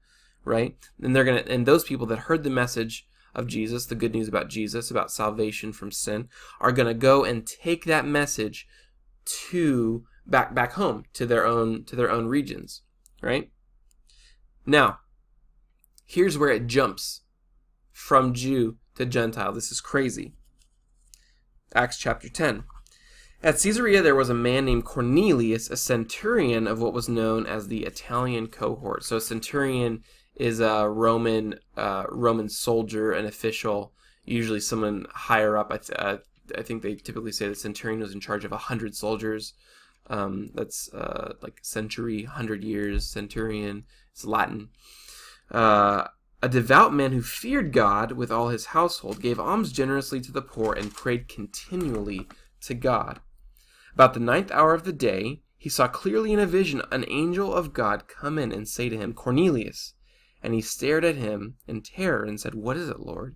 right? 0.45 0.75
And 1.01 1.15
they're 1.15 1.23
going 1.23 1.43
to 1.43 1.51
and 1.51 1.65
those 1.65 1.83
people 1.83 2.07
that 2.07 2.19
heard 2.19 2.43
the 2.43 2.49
message 2.49 3.07
of 3.33 3.47
Jesus, 3.47 3.85
the 3.85 3.95
good 3.95 4.13
news 4.13 4.27
about 4.27 4.49
Jesus, 4.49 4.91
about 4.91 5.11
salvation 5.11 5.71
from 5.73 5.91
sin, 5.91 6.27
are 6.59 6.71
going 6.71 6.87
to 6.87 6.93
go 6.93 7.23
and 7.23 7.45
take 7.45 7.85
that 7.85 8.05
message 8.05 8.67
to 9.25 10.05
back 10.25 10.53
back 10.53 10.73
home 10.73 11.05
to 11.13 11.25
their 11.25 11.45
own 11.45 11.83
to 11.85 11.95
their 11.95 12.11
own 12.11 12.27
regions, 12.27 12.81
right? 13.21 13.51
Now, 14.65 14.99
here's 16.05 16.37
where 16.37 16.49
it 16.49 16.67
jumps 16.67 17.21
from 17.91 18.33
Jew 18.33 18.77
to 18.95 19.05
Gentile. 19.05 19.51
This 19.51 19.71
is 19.71 19.81
crazy. 19.81 20.33
Acts 21.73 21.97
chapter 21.97 22.29
10. 22.29 22.63
At 23.43 23.59
Caesarea 23.59 24.01
there 24.01 24.15
was 24.15 24.29
a 24.29 24.35
man 24.35 24.65
named 24.65 24.85
Cornelius, 24.85 25.69
a 25.69 25.77
centurion 25.77 26.67
of 26.67 26.79
what 26.79 26.93
was 26.93 27.09
known 27.09 27.47
as 27.47 27.67
the 27.67 27.85
Italian 27.85 28.47
cohort. 28.47 29.03
So 29.03 29.17
a 29.17 29.21
centurion 29.21 30.03
is 30.35 30.59
a 30.59 30.87
Roman 30.87 31.55
uh, 31.75 32.05
Roman 32.09 32.49
soldier, 32.49 33.11
an 33.11 33.25
official, 33.25 33.93
usually 34.25 34.59
someone 34.59 35.07
higher 35.11 35.57
up. 35.57 35.71
I, 35.71 35.77
th- 35.77 35.99
uh, 35.99 36.17
I 36.57 36.61
think 36.61 36.83
they 36.83 36.95
typically 36.95 37.31
say 37.31 37.47
the 37.47 37.55
centurion 37.55 38.01
was 38.01 38.13
in 38.13 38.19
charge 38.19 38.45
of 38.45 38.51
a 38.51 38.57
hundred 38.57 38.95
soldiers. 38.95 39.53
Um, 40.07 40.49
that's 40.53 40.91
uh, 40.93 41.33
like 41.41 41.59
century, 41.61 42.23
hundred 42.23 42.63
years. 42.63 43.05
Centurion. 43.05 43.85
It's 44.11 44.25
Latin. 44.25 44.69
Uh, 45.49 46.07
a 46.43 46.49
devout 46.49 46.93
man 46.93 47.11
who 47.11 47.21
feared 47.21 47.71
God 47.71 48.13
with 48.13 48.31
all 48.31 48.49
his 48.49 48.67
household 48.67 49.21
gave 49.21 49.39
alms 49.39 49.71
generously 49.71 50.19
to 50.21 50.31
the 50.31 50.41
poor 50.41 50.73
and 50.73 50.93
prayed 50.93 51.27
continually 51.27 52.27
to 52.61 52.73
God. 52.73 53.19
About 53.93 54.13
the 54.13 54.19
ninth 54.19 54.49
hour 54.51 54.73
of 54.73 54.83
the 54.83 54.93
day, 54.93 55.41
he 55.57 55.69
saw 55.69 55.87
clearly 55.87 56.33
in 56.33 56.39
a 56.39 56.47
vision 56.47 56.81
an 56.91 57.05
angel 57.07 57.53
of 57.53 57.73
God 57.73 58.07
come 58.07 58.39
in 58.39 58.51
and 58.51 58.67
say 58.67 58.89
to 58.89 58.97
him, 58.97 59.13
Cornelius. 59.13 59.93
And 60.41 60.55
he 60.55 60.61
stared 60.61 61.05
at 61.05 61.17
him 61.17 61.57
in 61.67 61.83
terror 61.83 62.23
and 62.23 62.39
said, 62.39 62.55
What 62.55 62.77
is 62.77 62.89
it, 62.89 62.99
Lord? 62.99 63.35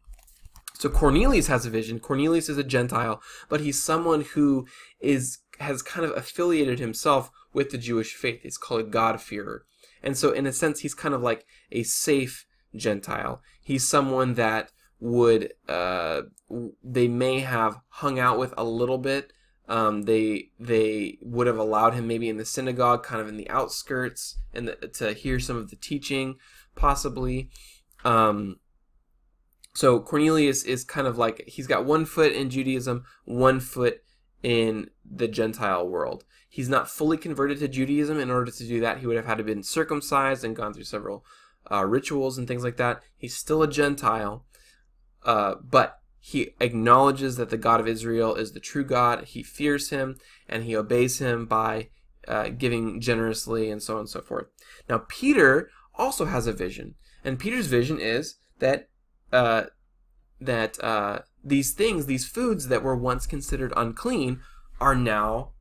So 0.81 0.89
Cornelius 0.89 1.45
has 1.45 1.63
a 1.67 1.69
vision. 1.69 1.99
Cornelius 1.99 2.49
is 2.49 2.57
a 2.57 2.63
Gentile, 2.63 3.21
but 3.49 3.61
he's 3.61 3.83
someone 3.83 4.21
who 4.21 4.65
is 4.99 5.37
has 5.59 5.83
kind 5.83 6.03
of 6.03 6.17
affiliated 6.17 6.79
himself 6.79 7.29
with 7.53 7.69
the 7.69 7.77
Jewish 7.77 8.15
faith. 8.15 8.39
He's 8.41 8.57
called 8.57 8.81
a 8.81 8.85
God-fearer. 8.85 9.63
And 10.01 10.17
so 10.17 10.31
in 10.31 10.47
a 10.47 10.51
sense 10.51 10.79
he's 10.79 10.95
kind 10.95 11.13
of 11.13 11.21
like 11.21 11.45
a 11.71 11.83
safe 11.83 12.47
Gentile. 12.75 13.43
He's 13.61 13.87
someone 13.87 14.33
that 14.33 14.71
would 14.99 15.53
uh, 15.69 16.21
they 16.83 17.07
may 17.07 17.41
have 17.41 17.77
hung 17.89 18.17
out 18.17 18.39
with 18.39 18.51
a 18.57 18.63
little 18.63 18.97
bit. 18.97 19.33
Um, 19.69 20.01
they 20.05 20.49
they 20.59 21.19
would 21.21 21.45
have 21.45 21.59
allowed 21.59 21.93
him 21.93 22.07
maybe 22.07 22.27
in 22.27 22.37
the 22.37 22.45
synagogue, 22.45 23.03
kind 23.03 23.21
of 23.21 23.27
in 23.27 23.37
the 23.37 23.51
outskirts, 23.51 24.39
and 24.51 24.75
to 24.93 25.13
hear 25.13 25.39
some 25.39 25.57
of 25.57 25.69
the 25.69 25.75
teaching, 25.75 26.37
possibly. 26.73 27.51
Um, 28.03 28.57
so 29.73 29.99
Cornelius 29.99 30.63
is 30.63 30.83
kind 30.83 31.07
of 31.07 31.17
like 31.17 31.43
he's 31.47 31.67
got 31.67 31.85
one 31.85 32.05
foot 32.05 32.33
in 32.33 32.49
Judaism, 32.49 33.05
one 33.25 33.59
foot 33.59 34.03
in 34.43 34.89
the 35.09 35.27
Gentile 35.27 35.87
world. 35.87 36.25
He's 36.49 36.69
not 36.69 36.89
fully 36.89 37.17
converted 37.17 37.59
to 37.59 37.67
Judaism. 37.67 38.19
In 38.19 38.29
order 38.29 38.51
to 38.51 38.67
do 38.67 38.81
that, 38.81 38.99
he 38.99 39.07
would 39.07 39.15
have 39.15 39.25
had 39.25 39.37
to 39.37 39.43
been 39.43 39.63
circumcised 39.63 40.43
and 40.43 40.55
gone 40.55 40.73
through 40.73 40.83
several 40.83 41.25
uh, 41.71 41.85
rituals 41.85 42.37
and 42.37 42.47
things 42.47 42.63
like 42.63 42.77
that. 42.77 43.01
He's 43.15 43.35
still 43.35 43.63
a 43.63 43.69
Gentile, 43.69 44.45
uh, 45.23 45.55
but 45.63 45.99
he 46.19 46.53
acknowledges 46.59 47.37
that 47.37 47.49
the 47.49 47.57
God 47.57 47.79
of 47.79 47.87
Israel 47.87 48.35
is 48.35 48.51
the 48.51 48.59
true 48.59 48.83
God. 48.83 49.25
He 49.25 49.41
fears 49.41 49.89
him 49.89 50.17
and 50.47 50.63
he 50.63 50.75
obeys 50.75 51.19
him 51.19 51.45
by 51.45 51.89
uh, 52.27 52.49
giving 52.49 52.99
generously 52.99 53.71
and 53.71 53.81
so 53.81 53.95
on 53.95 54.01
and 54.01 54.09
so 54.09 54.21
forth. 54.21 54.47
Now, 54.89 55.05
Peter 55.07 55.69
also 55.95 56.25
has 56.25 56.47
a 56.47 56.53
vision, 56.53 56.95
and 57.23 57.39
Peter's 57.39 57.67
vision 57.67 57.99
is 57.99 58.35
that 58.59 58.89
uh, 59.31 59.63
that 60.39 60.83
uh, 60.83 61.19
these 61.43 61.71
things, 61.71 62.05
these 62.05 62.27
foods 62.27 62.67
that 62.67 62.83
were 62.83 62.95
once 62.95 63.25
considered 63.25 63.73
unclean, 63.75 64.41
are 64.79 64.95
now 64.95 65.51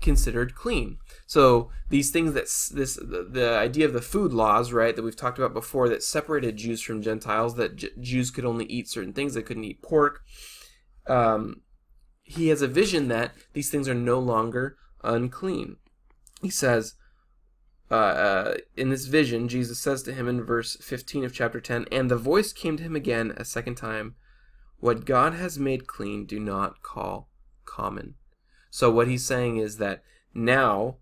considered 0.00 0.54
clean. 0.54 0.98
So 1.26 1.70
these 1.88 2.10
things 2.10 2.32
that 2.32 2.44
this 2.74 2.96
the, 2.96 3.28
the, 3.30 3.56
idea 3.56 3.86
of 3.86 3.92
the 3.92 4.02
food 4.02 4.32
laws, 4.32 4.72
right, 4.72 4.94
that 4.94 5.02
we've 5.02 5.16
talked 5.16 5.38
about 5.38 5.52
before, 5.52 5.88
that 5.88 6.02
separated 6.02 6.56
Jews 6.56 6.80
from 6.80 7.02
Gentiles, 7.02 7.56
that 7.56 7.76
J- 7.76 7.90
Jews 8.00 8.30
could 8.30 8.44
only 8.44 8.64
eat 8.66 8.88
certain 8.88 9.12
things, 9.12 9.34
they 9.34 9.42
couldn't 9.42 9.64
eat 9.64 9.82
pork. 9.82 10.22
Um, 11.06 11.62
he 12.22 12.48
has 12.48 12.62
a 12.62 12.68
vision 12.68 13.08
that 13.08 13.32
these 13.52 13.70
things 13.70 13.88
are 13.88 13.94
no 13.94 14.18
longer 14.18 14.76
unclean. 15.02 15.76
He 16.40 16.50
says, 16.50 16.94
uh, 17.90 17.94
uh, 17.94 18.54
in 18.76 18.90
this 18.90 19.06
vision, 19.06 19.48
Jesus 19.48 19.78
says 19.78 20.02
to 20.04 20.12
him 20.12 20.28
in 20.28 20.44
verse 20.44 20.76
15 20.76 21.24
of 21.24 21.34
chapter 21.34 21.60
10, 21.60 21.86
And 21.90 22.10
the 22.10 22.16
voice 22.16 22.52
came 22.52 22.76
to 22.76 22.82
him 22.82 22.94
again 22.94 23.34
a 23.36 23.44
second 23.44 23.74
time, 23.74 24.14
What 24.78 25.04
God 25.04 25.34
has 25.34 25.58
made 25.58 25.86
clean, 25.86 26.24
do 26.24 26.38
not 26.38 26.82
call 26.82 27.28
common. 27.64 28.14
So 28.70 28.90
what 28.90 29.08
he's 29.08 29.24
saying 29.24 29.56
is 29.56 29.78
that 29.78 30.04
now 30.32 30.98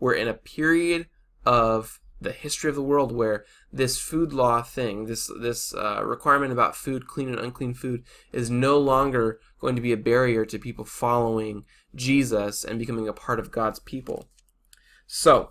we're 0.00 0.14
in 0.14 0.28
a 0.28 0.34
period 0.34 1.06
of 1.44 2.00
the 2.22 2.32
history 2.32 2.70
of 2.70 2.76
the 2.76 2.82
world 2.82 3.12
where 3.12 3.44
this 3.72 3.98
food 3.98 4.32
law 4.32 4.62
thing, 4.62 5.06
this 5.06 5.30
this 5.40 5.74
uh, 5.74 6.02
requirement 6.04 6.52
about 6.52 6.76
food, 6.76 7.06
clean 7.06 7.28
and 7.28 7.38
unclean 7.38 7.74
food, 7.74 8.04
is 8.32 8.50
no 8.50 8.78
longer 8.78 9.40
going 9.60 9.76
to 9.76 9.82
be 9.82 9.92
a 9.92 9.96
barrier 9.96 10.44
to 10.46 10.58
people 10.58 10.84
following 10.84 11.64
Jesus 11.94 12.64
and 12.64 12.78
becoming 12.78 13.08
a 13.08 13.12
part 13.12 13.38
of 13.38 13.50
God's 13.50 13.80
people. 13.80 14.28
So, 15.06 15.50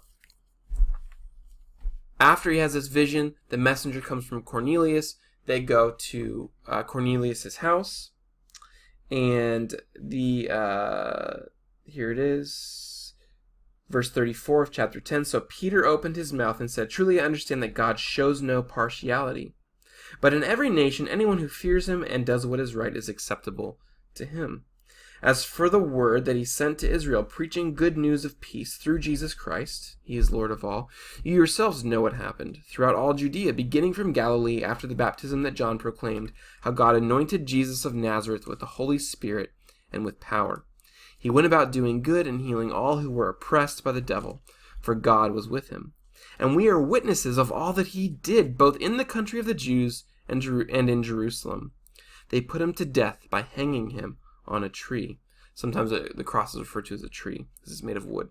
after 2.22 2.52
he 2.52 2.60
has 2.60 2.74
this 2.74 2.88
vision, 2.88 3.34
the 3.50 3.58
messenger 3.58 4.00
comes 4.00 4.26
from 4.26 4.44
Cornelius. 4.44 5.16
They 5.48 5.60
go 5.60 5.92
to 5.98 6.52
uh, 6.68 6.84
Cornelius's 6.84 7.58
house, 7.58 8.12
and 9.10 9.74
the 10.00 10.48
uh, 10.52 11.34
here 11.84 12.12
it 12.12 12.20
is, 12.20 13.16
verse 13.90 14.12
thirty-four 14.12 14.62
of 14.62 14.72
chapter 14.72 15.00
ten. 15.00 15.26
So 15.26 15.40
Peter 15.42 15.84
opened 15.84 16.16
his 16.16 16.32
mouth 16.32 16.60
and 16.60 16.70
said, 16.70 16.92
"Truly, 16.92 17.20
I 17.20 17.26
understand 17.26 17.64
that 17.64 17.74
God 17.74 18.00
shows 18.00 18.40
no 18.40 18.62
partiality, 18.62 19.56
but 20.22 20.34
in 20.34 20.44
every 20.44 20.70
nation, 20.70 21.08
anyone 21.08 21.40
who 21.40 21.48
fears 21.48 21.90
Him 21.90 22.04
and 22.04 22.24
does 22.24 22.46
what 22.46 22.60
is 22.60 22.76
right 22.76 22.96
is 22.96 23.10
acceptable 23.10 23.80
to 24.14 24.26
Him." 24.26 24.66
As 25.24 25.44
for 25.44 25.70
the 25.70 25.78
word 25.78 26.26
that 26.26 26.36
he 26.36 26.44
sent 26.44 26.80
to 26.80 26.90
Israel, 26.90 27.24
preaching 27.24 27.76
good 27.76 27.96
news 27.96 28.26
of 28.26 28.42
peace 28.42 28.76
through 28.76 29.00
Jesus 29.00 29.36
Christ, 29.36 29.98
he 30.02 30.18
is 30.18 30.32
Lord 30.32 30.50
of 30.50 30.66
all, 30.66 30.90
you 31.24 31.36
yourselves 31.36 31.86
know 31.86 32.02
what 32.02 32.14
happened 32.14 32.58
throughout 32.68 32.96
all 32.96 33.14
Judea, 33.14 33.54
beginning 33.54 33.94
from 33.94 34.14
Galilee 34.14 34.64
after 34.64 34.88
the 34.88 34.96
baptism 34.96 35.44
that 35.44 35.54
John 35.54 35.78
proclaimed, 35.78 36.34
how 36.62 36.72
God 36.72 36.96
anointed 36.96 37.46
Jesus 37.46 37.86
of 37.86 37.94
Nazareth 37.94 38.48
with 38.48 38.60
the 38.60 38.66
Holy 38.66 38.98
Spirit 38.98 39.52
and 39.94 40.04
with 40.04 40.20
power. 40.20 40.66
He 41.20 41.30
went 41.30 41.46
about 41.46 41.72
doing 41.72 42.02
good 42.02 42.26
and 42.26 42.42
healing 42.42 42.72
all 42.72 42.98
who 42.98 43.12
were 43.12 43.30
oppressed 43.30 43.84
by 43.84 43.92
the 43.92 44.02
devil, 44.02 44.42
for 44.80 44.96
God 44.96 45.34
was 45.34 45.48
with 45.48 45.70
him. 45.70 45.94
And 46.40 46.56
we 46.56 46.68
are 46.68 46.82
witnesses 46.82 47.38
of 47.38 47.52
all 47.52 47.74
that 47.74 47.90
he 47.90 48.08
did, 48.08 48.58
both 48.58 48.76
in 48.78 48.98
the 48.98 49.06
country 49.06 49.40
of 49.40 49.46
the 49.46 49.54
Jews 49.54 50.04
and, 50.28 50.44
and 50.44 50.90
in 50.90 51.04
Jerusalem. 51.04 51.74
They 52.30 52.42
put 52.42 52.62
him 52.62 52.74
to 52.74 52.86
death 52.86 53.28
by 53.30 53.44
hanging 53.44 53.92
him 53.92 54.18
on 54.46 54.64
a 54.64 54.70
tree. 54.70 55.20
Sometimes 55.54 55.92
the 55.92 56.24
cross 56.24 56.54
is 56.54 56.60
referred 56.60 56.86
to 56.86 56.96
as 56.96 57.04
a 57.04 57.10
tree. 57.10 57.46
This 57.64 57.74
is 57.74 57.84
made 57.84 57.98
of 57.98 58.06
wood. 58.06 58.30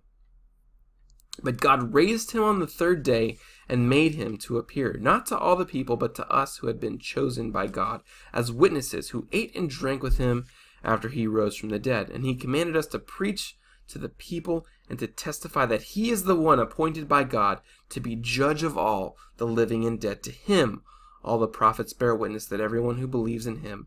But 1.42 1.60
God 1.60 1.94
raised 1.94 2.32
him 2.32 2.42
on 2.42 2.58
the 2.58 2.66
third 2.66 3.02
day 3.02 3.38
and 3.68 3.88
made 3.88 4.14
him 4.14 4.36
to 4.38 4.58
appear, 4.58 4.96
not 5.00 5.26
to 5.26 5.38
all 5.38 5.56
the 5.56 5.64
people, 5.64 5.96
but 5.96 6.14
to 6.16 6.28
us 6.28 6.58
who 6.58 6.66
had 6.66 6.80
been 6.80 6.98
chosen 6.98 7.50
by 7.50 7.66
God, 7.66 8.02
as 8.32 8.52
witnesses 8.52 9.10
who 9.10 9.28
ate 9.32 9.54
and 9.54 9.70
drank 9.70 10.02
with 10.02 10.18
him 10.18 10.46
after 10.82 11.08
he 11.08 11.26
rose 11.26 11.56
from 11.56 11.68
the 11.68 11.78
dead. 11.78 12.10
And 12.10 12.24
he 12.24 12.34
commanded 12.34 12.76
us 12.76 12.86
to 12.88 12.98
preach 12.98 13.56
to 13.88 13.98
the 13.98 14.08
people 14.08 14.66
and 14.88 14.98
to 14.98 15.06
testify 15.06 15.66
that 15.66 15.82
he 15.82 16.10
is 16.10 16.24
the 16.24 16.36
one 16.36 16.58
appointed 16.58 17.08
by 17.08 17.24
God 17.24 17.60
to 17.90 18.00
be 18.00 18.16
judge 18.16 18.62
of 18.62 18.76
all, 18.76 19.16
the 19.36 19.46
living 19.46 19.84
and 19.84 20.00
dead. 20.00 20.22
To 20.24 20.32
him 20.32 20.82
all 21.22 21.38
the 21.38 21.46
prophets 21.46 21.92
bear 21.92 22.14
witness 22.14 22.46
that 22.46 22.60
everyone 22.60 22.98
who 22.98 23.06
believes 23.06 23.46
in 23.46 23.58
him 23.58 23.86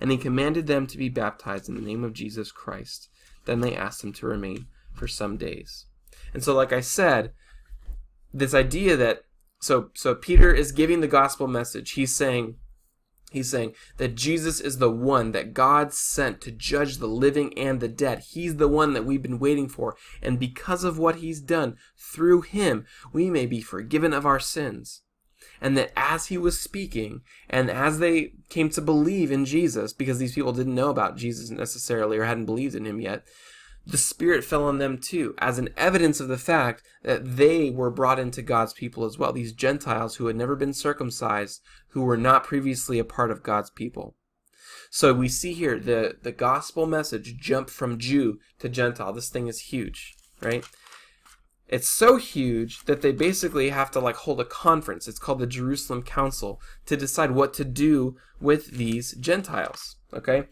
And 0.00 0.10
he 0.10 0.16
commanded 0.16 0.66
them 0.66 0.86
to 0.86 0.98
be 0.98 1.08
baptized 1.08 1.68
in 1.68 1.74
the 1.74 1.80
name 1.80 2.04
of 2.04 2.14
Jesus 2.14 2.50
Christ. 2.50 3.08
Then 3.44 3.60
they 3.60 3.76
asked 3.76 4.02
him 4.02 4.12
to 4.14 4.26
remain 4.26 4.66
for 4.94 5.06
some 5.06 5.36
days. 5.36 5.86
And 6.32 6.42
so, 6.42 6.54
like 6.54 6.72
I 6.72 6.80
said, 6.80 7.32
this 8.32 8.54
idea 8.54 8.96
that 8.96 9.24
so 9.60 9.90
so 9.94 10.14
Peter 10.14 10.52
is 10.52 10.72
giving 10.72 11.00
the 11.00 11.08
gospel 11.08 11.46
message. 11.46 11.92
He's 11.92 12.14
saying 12.14 12.56
he's 13.30 13.50
saying 13.50 13.74
that 13.98 14.14
Jesus 14.14 14.60
is 14.60 14.78
the 14.78 14.90
one 14.90 15.32
that 15.32 15.52
God 15.54 15.92
sent 15.92 16.40
to 16.42 16.50
judge 16.50 16.96
the 16.96 17.06
living 17.06 17.56
and 17.58 17.80
the 17.80 17.88
dead. 17.88 18.20
He's 18.30 18.56
the 18.56 18.68
one 18.68 18.94
that 18.94 19.04
we've 19.04 19.22
been 19.22 19.38
waiting 19.38 19.68
for, 19.68 19.96
and 20.22 20.38
because 20.38 20.84
of 20.84 20.98
what 20.98 21.16
he's 21.16 21.40
done 21.40 21.76
through 21.98 22.42
him, 22.42 22.86
we 23.12 23.30
may 23.30 23.46
be 23.46 23.60
forgiven 23.60 24.12
of 24.12 24.26
our 24.26 24.40
sins. 24.40 25.02
And 25.60 25.76
that 25.76 25.92
as 25.96 26.26
he 26.26 26.38
was 26.38 26.58
speaking, 26.58 27.20
and 27.48 27.70
as 27.70 27.98
they 27.98 28.32
came 28.48 28.70
to 28.70 28.80
believe 28.80 29.30
in 29.30 29.44
Jesus, 29.44 29.92
because 29.92 30.18
these 30.18 30.34
people 30.34 30.52
didn't 30.52 30.74
know 30.74 30.90
about 30.90 31.16
Jesus 31.16 31.50
necessarily 31.50 32.16
or 32.16 32.24
hadn't 32.24 32.46
believed 32.46 32.74
in 32.74 32.86
him 32.86 33.00
yet, 33.00 33.24
the 33.86 33.98
Spirit 33.98 34.44
fell 34.44 34.64
on 34.64 34.78
them 34.78 34.98
too, 34.98 35.34
as 35.38 35.58
an 35.58 35.70
evidence 35.76 36.20
of 36.20 36.28
the 36.28 36.38
fact 36.38 36.82
that 37.02 37.36
they 37.36 37.70
were 37.70 37.90
brought 37.90 38.18
into 38.18 38.42
God's 38.42 38.72
people 38.72 39.04
as 39.04 39.18
well. 39.18 39.32
These 39.32 39.52
Gentiles 39.52 40.16
who 40.16 40.26
had 40.26 40.36
never 40.36 40.54
been 40.54 40.74
circumcised, 40.74 41.60
who 41.88 42.02
were 42.02 42.16
not 42.16 42.44
previously 42.44 42.98
a 42.98 43.04
part 43.04 43.30
of 43.30 43.42
God's 43.42 43.70
people. 43.70 44.16
So 44.90 45.14
we 45.14 45.28
see 45.28 45.52
here 45.52 45.78
the, 45.78 46.16
the 46.22 46.32
gospel 46.32 46.86
message 46.86 47.36
jump 47.38 47.70
from 47.70 47.98
Jew 47.98 48.38
to 48.58 48.68
Gentile. 48.68 49.12
This 49.12 49.30
thing 49.30 49.46
is 49.46 49.60
huge, 49.60 50.14
right? 50.40 50.64
It's 51.70 51.88
so 51.88 52.16
huge 52.16 52.84
that 52.86 53.00
they 53.00 53.12
basically 53.12 53.70
have 53.70 53.92
to 53.92 54.00
like 54.00 54.16
hold 54.16 54.40
a 54.40 54.44
conference. 54.44 55.06
It's 55.06 55.20
called 55.20 55.38
the 55.38 55.46
Jerusalem 55.46 56.02
Council 56.02 56.60
to 56.86 56.96
decide 56.96 57.30
what 57.30 57.54
to 57.54 57.64
do 57.64 58.16
with 58.40 58.72
these 58.72 59.12
Gentiles. 59.12 59.96
Okay? 60.12 60.48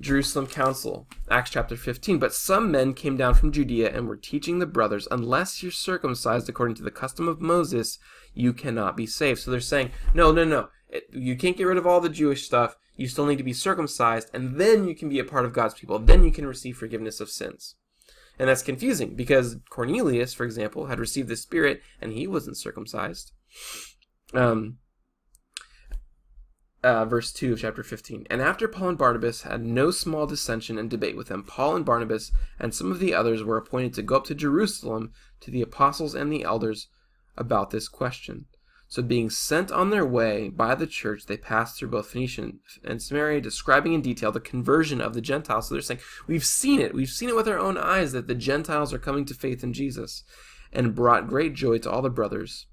Jerusalem 0.00 0.46
Council, 0.46 1.06
Acts 1.30 1.50
chapter 1.50 1.76
15. 1.76 2.18
But 2.18 2.32
some 2.32 2.70
men 2.70 2.94
came 2.94 3.18
down 3.18 3.34
from 3.34 3.52
Judea 3.52 3.94
and 3.94 4.08
were 4.08 4.16
teaching 4.16 4.58
the 4.58 4.66
brothers, 4.66 5.06
unless 5.10 5.62
you're 5.62 5.72
circumcised 5.72 6.48
according 6.48 6.76
to 6.76 6.82
the 6.82 6.90
custom 6.90 7.28
of 7.28 7.42
Moses, 7.42 7.98
you 8.32 8.54
cannot 8.54 8.96
be 8.96 9.06
saved. 9.06 9.40
So 9.40 9.50
they're 9.50 9.60
saying, 9.60 9.90
no, 10.14 10.32
no, 10.32 10.44
no. 10.44 10.68
You 11.12 11.36
can't 11.36 11.56
get 11.56 11.64
rid 11.64 11.76
of 11.76 11.86
all 11.86 12.00
the 12.00 12.08
Jewish 12.08 12.44
stuff. 12.46 12.76
You 12.96 13.08
still 13.08 13.26
need 13.26 13.36
to 13.36 13.44
be 13.44 13.52
circumcised, 13.52 14.30
and 14.32 14.56
then 14.58 14.88
you 14.88 14.94
can 14.94 15.10
be 15.10 15.18
a 15.18 15.24
part 15.24 15.44
of 15.44 15.52
God's 15.52 15.74
people. 15.74 15.98
Then 15.98 16.24
you 16.24 16.32
can 16.32 16.46
receive 16.46 16.78
forgiveness 16.78 17.20
of 17.20 17.28
sins. 17.28 17.74
And 18.38 18.48
that's 18.48 18.62
confusing 18.62 19.14
because 19.14 19.56
Cornelius, 19.70 20.34
for 20.34 20.44
example, 20.44 20.86
had 20.86 20.98
received 20.98 21.28
the 21.28 21.36
Spirit 21.36 21.80
and 22.00 22.12
he 22.12 22.26
wasn't 22.26 22.58
circumcised. 22.58 23.32
Um, 24.34 24.78
uh, 26.82 27.04
verse 27.04 27.32
2 27.32 27.54
of 27.54 27.60
chapter 27.60 27.82
15. 27.82 28.26
And 28.30 28.40
after 28.40 28.68
Paul 28.68 28.90
and 28.90 28.98
Barnabas 28.98 29.42
had 29.42 29.64
no 29.64 29.90
small 29.90 30.26
dissension 30.26 30.78
and 30.78 30.88
debate 30.88 31.16
with 31.16 31.28
them, 31.28 31.42
Paul 31.42 31.74
and 31.74 31.84
Barnabas 31.84 32.30
and 32.60 32.74
some 32.74 32.92
of 32.92 33.00
the 33.00 33.14
others 33.14 33.42
were 33.42 33.56
appointed 33.56 33.94
to 33.94 34.02
go 34.02 34.16
up 34.16 34.24
to 34.26 34.34
Jerusalem 34.34 35.12
to 35.40 35.50
the 35.50 35.62
apostles 35.62 36.14
and 36.14 36.32
the 36.32 36.44
elders 36.44 36.88
about 37.36 37.70
this 37.70 37.88
question. 37.88 38.46
So, 38.88 39.02
being 39.02 39.30
sent 39.30 39.72
on 39.72 39.90
their 39.90 40.06
way 40.06 40.48
by 40.48 40.76
the 40.76 40.86
church, 40.86 41.26
they 41.26 41.36
passed 41.36 41.76
through 41.76 41.88
both 41.88 42.06
Phoenicia 42.06 42.52
and 42.84 43.02
Samaria, 43.02 43.40
describing 43.40 43.94
in 43.94 44.00
detail 44.00 44.30
the 44.30 44.38
conversion 44.38 45.00
of 45.00 45.12
the 45.12 45.20
Gentiles. 45.20 45.68
So, 45.68 45.74
they're 45.74 45.82
saying, 45.82 46.00
We've 46.28 46.44
seen 46.44 46.80
it. 46.80 46.94
We've 46.94 47.08
seen 47.08 47.28
it 47.28 47.34
with 47.34 47.48
our 47.48 47.58
own 47.58 47.76
eyes 47.76 48.12
that 48.12 48.28
the 48.28 48.34
Gentiles 48.34 48.94
are 48.94 48.98
coming 48.98 49.24
to 49.24 49.34
faith 49.34 49.64
in 49.64 49.72
Jesus, 49.72 50.22
and 50.72 50.94
brought 50.94 51.28
great 51.28 51.54
joy 51.54 51.78
to 51.78 51.90
all 51.90 52.00
the 52.00 52.10
brothers. 52.10 52.66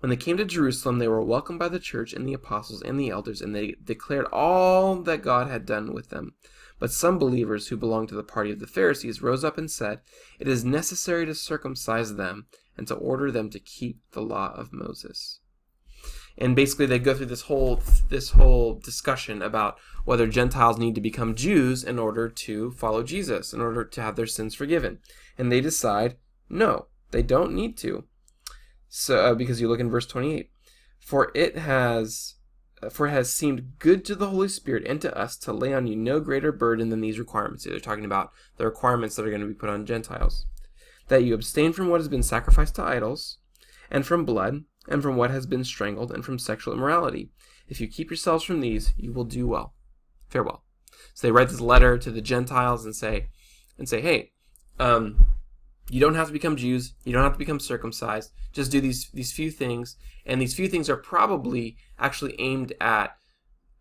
When 0.00 0.10
they 0.10 0.16
came 0.16 0.36
to 0.36 0.44
Jerusalem, 0.44 0.98
they 0.98 1.08
were 1.08 1.22
welcomed 1.22 1.58
by 1.58 1.68
the 1.68 1.80
church 1.80 2.12
and 2.12 2.26
the 2.26 2.32
apostles 2.32 2.82
and 2.82 2.98
the 2.98 3.10
elders, 3.10 3.42
and 3.42 3.54
they 3.54 3.74
declared 3.82 4.26
all 4.26 4.96
that 5.02 5.22
God 5.22 5.48
had 5.48 5.66
done 5.66 5.92
with 5.92 6.10
them. 6.10 6.34
But 6.78 6.92
some 6.92 7.18
believers 7.18 7.68
who 7.68 7.76
belonged 7.76 8.08
to 8.10 8.14
the 8.14 8.22
party 8.22 8.52
of 8.52 8.60
the 8.60 8.68
Pharisees 8.68 9.20
rose 9.20 9.42
up 9.42 9.58
and 9.58 9.68
said, 9.68 10.00
It 10.38 10.46
is 10.46 10.64
necessary 10.64 11.26
to 11.26 11.34
circumcise 11.34 12.14
them 12.14 12.46
and 12.76 12.86
to 12.86 12.94
order 12.94 13.32
them 13.32 13.50
to 13.50 13.58
keep 13.58 14.00
the 14.12 14.22
law 14.22 14.54
of 14.54 14.72
Moses. 14.72 15.40
And 16.40 16.54
basically 16.54 16.86
they 16.86 17.00
go 17.00 17.14
through 17.14 17.26
this 17.26 17.42
whole 17.42 17.82
this 18.08 18.30
whole 18.30 18.74
discussion 18.74 19.42
about 19.42 19.76
whether 20.04 20.26
Gentiles 20.26 20.78
need 20.78 20.94
to 20.94 21.00
become 21.00 21.34
Jews 21.34 21.82
in 21.82 21.98
order 21.98 22.28
to 22.28 22.70
follow 22.70 23.02
Jesus, 23.02 23.52
in 23.52 23.60
order 23.60 23.84
to 23.84 24.02
have 24.02 24.16
their 24.16 24.26
sins 24.26 24.54
forgiven. 24.54 25.00
And 25.36 25.50
they 25.50 25.60
decide, 25.60 26.16
no, 26.48 26.86
they 27.10 27.22
don't 27.22 27.54
need 27.54 27.76
to. 27.78 28.04
So 28.88 29.18
uh, 29.18 29.34
because 29.34 29.60
you 29.60 29.68
look 29.68 29.80
in 29.80 29.90
verse 29.90 30.06
28, 30.06 30.50
for 30.98 31.32
it 31.34 31.58
has 31.58 32.36
uh, 32.82 32.88
for 32.88 33.08
it 33.08 33.12
has 33.12 33.32
seemed 33.32 33.78
good 33.78 34.04
to 34.04 34.14
the 34.14 34.30
Holy 34.30 34.48
Spirit 34.48 34.86
and 34.86 35.00
to 35.00 35.16
us 35.16 35.36
to 35.38 35.52
lay 35.52 35.74
on 35.74 35.86
you 35.86 35.96
no 35.96 36.20
greater 36.20 36.52
burden 36.52 36.88
than 36.88 37.00
these 37.00 37.18
requirements. 37.18 37.64
They're 37.64 37.80
talking 37.80 38.04
about 38.04 38.32
the 38.56 38.64
requirements 38.64 39.16
that 39.16 39.26
are 39.26 39.30
going 39.30 39.40
to 39.40 39.46
be 39.48 39.54
put 39.54 39.70
on 39.70 39.86
Gentiles. 39.86 40.46
That 41.08 41.24
you 41.24 41.34
abstain 41.34 41.72
from 41.72 41.88
what 41.88 42.00
has 42.00 42.08
been 42.08 42.22
sacrificed 42.22 42.76
to 42.76 42.82
idols, 42.82 43.38
and 43.90 44.06
from 44.06 44.24
blood, 44.24 44.64
and 44.88 45.02
from 45.02 45.16
what 45.16 45.30
has 45.30 45.46
been 45.46 45.64
strangled, 45.64 46.10
and 46.10 46.24
from 46.24 46.38
sexual 46.38 46.74
immorality. 46.74 47.30
If 47.68 47.80
you 47.80 47.86
keep 47.86 48.10
yourselves 48.10 48.44
from 48.44 48.60
these, 48.60 48.92
you 48.96 49.12
will 49.12 49.24
do 49.24 49.46
well. 49.46 49.74
Farewell. 50.28 50.64
So 51.14 51.26
they 51.26 51.32
write 51.32 51.48
this 51.48 51.60
letter 51.60 51.98
to 51.98 52.10
the 52.10 52.20
Gentiles 52.20 52.84
and 52.84 52.96
say, 52.96 53.28
and 53.76 53.88
say, 53.88 54.00
hey, 54.00 54.32
um, 54.78 55.24
you 55.90 56.00
don't 56.00 56.14
have 56.14 56.26
to 56.26 56.32
become 56.32 56.56
Jews. 56.56 56.94
You 57.04 57.12
don't 57.12 57.22
have 57.22 57.32
to 57.32 57.38
become 57.38 57.60
circumcised. 57.60 58.32
Just 58.52 58.70
do 58.70 58.80
these 58.80 59.10
these 59.12 59.32
few 59.32 59.50
things, 59.50 59.96
and 60.26 60.40
these 60.40 60.54
few 60.54 60.68
things 60.68 60.90
are 60.90 60.96
probably 60.96 61.76
actually 61.98 62.38
aimed 62.40 62.72
at 62.80 63.16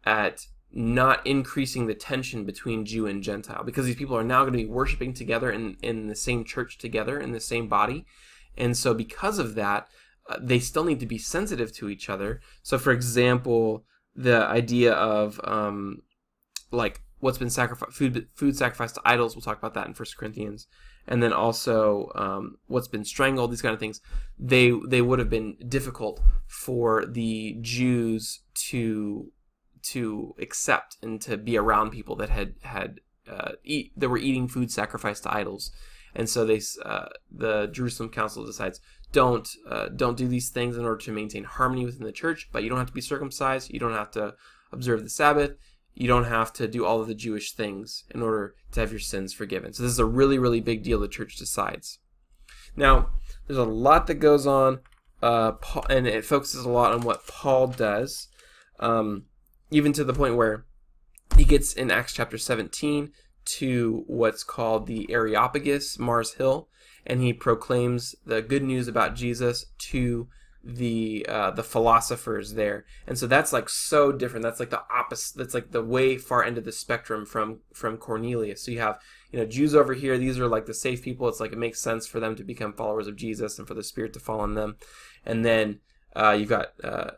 at 0.06 0.46
not 0.72 1.26
increasing 1.26 1.88
the 1.88 1.96
tension 1.96 2.46
between 2.46 2.86
Jew 2.86 3.08
and 3.08 3.24
Gentile, 3.24 3.64
because 3.64 3.86
these 3.86 3.96
people 3.96 4.18
are 4.18 4.24
now 4.24 4.42
going 4.42 4.54
to 4.54 4.58
be 4.58 4.66
worshiping 4.66 5.14
together 5.14 5.52
in 5.52 5.78
in 5.82 6.08
the 6.08 6.16
same 6.16 6.44
church 6.44 6.78
together 6.78 7.20
in 7.20 7.32
the 7.32 7.40
same 7.40 7.68
body, 7.68 8.06
and 8.58 8.78
so 8.78 8.94
because 8.94 9.40
of 9.40 9.56
that, 9.56 9.90
they 10.40 10.60
still 10.60 10.84
need 10.84 11.00
to 11.00 11.06
be 11.06 11.18
sensitive 11.18 11.74
to 11.76 11.90
each 11.90 12.10
other. 12.10 12.42
So, 12.64 12.78
for 12.78 12.92
example, 12.92 13.86
the 14.16 14.46
idea 14.46 14.94
of 14.94 15.40
um, 15.44 16.02
like 16.72 17.02
what's 17.20 17.38
been 17.38 17.50
sacrificed 17.50 17.94
food 17.94 18.28
food 18.36 18.56
sacrificed 18.56 18.96
to 18.96 19.02
idols. 19.06 19.36
We'll 19.36 19.42
talk 19.42 19.58
about 19.58 19.74
that 19.76 19.88
in 19.88 19.94
First 19.94 20.18
Corinthians 20.18 20.68
and 21.08 21.24
then 21.24 21.34
also 21.34 22.12
um, 22.16 22.58
what's 22.68 22.88
been 22.88 23.06
strangled, 23.06 23.52
these 23.52 23.62
kind 23.62 23.74
of 23.74 23.80
things, 23.80 24.02
they 24.38 24.74
they 24.88 25.02
would 25.02 25.20
have 25.20 25.30
been 25.30 25.56
difficult 25.68 26.20
for 26.48 27.06
the 27.06 27.58
Jews 27.62 28.42
to 28.70 29.32
to 29.84 30.36
accept 30.40 30.98
and 31.02 31.22
to 31.22 31.38
be 31.38 31.58
around 31.58 31.92
people 31.92 32.16
that 32.18 32.30
had 32.30 32.56
had 32.62 33.00
uh, 33.30 33.52
eat 33.64 33.94
that 33.96 34.10
were 34.10 34.18
eating 34.18 34.48
food 34.48 34.72
sacrificed 34.72 35.24
to 35.24 35.34
idols, 35.34 35.72
and 36.18 36.28
so 36.28 36.44
they 36.44 36.60
uh, 36.84 37.06
the 37.32 37.68
Jerusalem 37.68 38.10
Council 38.10 38.44
decides 38.44 38.82
don't 39.14 39.48
uh, 39.70 39.88
don't 39.90 40.18
do 40.18 40.28
these 40.28 40.50
things 40.50 40.76
in 40.76 40.84
order 40.84 40.98
to 40.98 41.12
maintain 41.12 41.46
harmony 41.46 41.86
within 41.86 42.04
the 42.06 42.12
church, 42.12 42.50
but 42.52 42.64
you 42.64 42.70
don't 42.70 42.80
have 42.80 42.88
to 42.88 42.94
be 42.94 43.02
circumcised, 43.02 43.72
you 43.72 43.80
don't 43.80 43.94
have 43.94 44.12
to 44.12 44.34
observe 44.74 45.04
the 45.04 45.10
Sabbath, 45.10 45.52
you 45.94 46.08
don't 46.08 46.26
have 46.26 46.52
to 46.54 46.68
do 46.68 46.86
all 46.86 47.00
of 47.00 47.08
the 47.08 47.16
Jewish 47.16 47.54
things 47.54 48.04
in 48.14 48.22
order 48.22 48.56
to 48.72 48.80
have 48.80 48.92
your 48.92 49.00
sins 49.00 49.32
forgiven. 49.32 49.72
So 49.72 49.84
this 49.84 49.92
is 49.92 50.00
a 50.00 50.06
really, 50.06 50.40
really 50.40 50.60
big 50.60 50.84
deal 50.84 51.00
the 51.00 51.08
church 51.08 51.38
decides. 51.38 52.00
Now, 52.76 53.10
there's 53.46 53.60
a 53.60 53.64
lot 53.64 54.08
that 54.08 54.16
goes 54.16 54.46
on, 54.46 54.80
uh, 55.22 55.54
and 55.90 56.08
it 56.08 56.26
focuses 56.26 56.66
a 56.66 56.70
lot 56.70 56.94
on 56.94 57.02
what 57.02 57.28
Paul 57.28 57.68
does, 57.68 58.28
um, 58.80 59.26
even 59.70 59.94
to 59.94 60.04
the 60.04 60.14
point 60.14 60.36
where 60.36 60.66
he 61.38 61.46
gets 61.46 61.74
in 61.74 61.92
Acts 61.92 62.14
chapter 62.14 62.38
17 62.38 63.12
to 63.48 64.04
what's 64.08 64.44
called 64.44 64.88
the 64.88 65.12
Areopagus, 65.12 65.98
Mars 65.98 66.34
Hill, 66.34 66.68
and 67.06 67.22
he 67.22 67.34
proclaims 67.34 68.16
the 68.26 68.42
good 68.42 68.64
news 68.64 68.88
about 68.88 69.16
Jesus 69.16 69.66
to 69.80 70.28
the 70.64 71.26
uh, 71.30 71.52
the 71.52 71.64
philosophers 71.64 72.56
there, 72.56 72.86
and 73.08 73.18
so 73.18 73.26
that's 73.26 73.54
like 73.54 73.70
so 73.70 74.12
different. 74.12 74.44
That's 74.44 74.60
like 74.60 74.70
the 74.70 74.84
opposite. 74.94 75.38
That's 75.38 75.54
like 75.54 75.72
the 75.72 75.84
way 75.84 76.18
far 76.18 76.44
end 76.44 76.58
of 76.58 76.66
the 76.66 76.74
spectrum 76.74 77.26
from 77.26 77.60
from 77.74 77.98
Cornelius. 77.98 78.66
So 78.66 78.72
you 78.72 78.80
have 78.80 79.00
you 79.32 79.40
know 79.40 79.46
Jews 79.46 79.74
over 79.74 79.94
here. 79.94 80.18
These 80.18 80.40
are 80.40 80.48
like 80.48 80.66
the 80.66 80.74
safe 80.74 81.02
people. 81.02 81.30
It's 81.30 81.40
like 81.40 81.54
it 81.54 81.58
makes 81.58 81.80
sense 81.80 82.06
for 82.06 82.20
them 82.20 82.36
to 82.36 82.44
become 82.44 82.74
followers 82.74 83.08
of 83.08 83.16
Jesus 83.16 83.58
and 83.58 83.68
for 83.68 83.76
the 83.76 83.84
Spirit 83.84 84.12
to 84.14 84.20
fall 84.20 84.42
on 84.42 84.56
them. 84.56 84.76
And 85.26 85.46
then 85.46 85.80
uh, 86.16 86.32
you've 86.32 86.50
got 86.50 86.74
uh, 86.84 87.12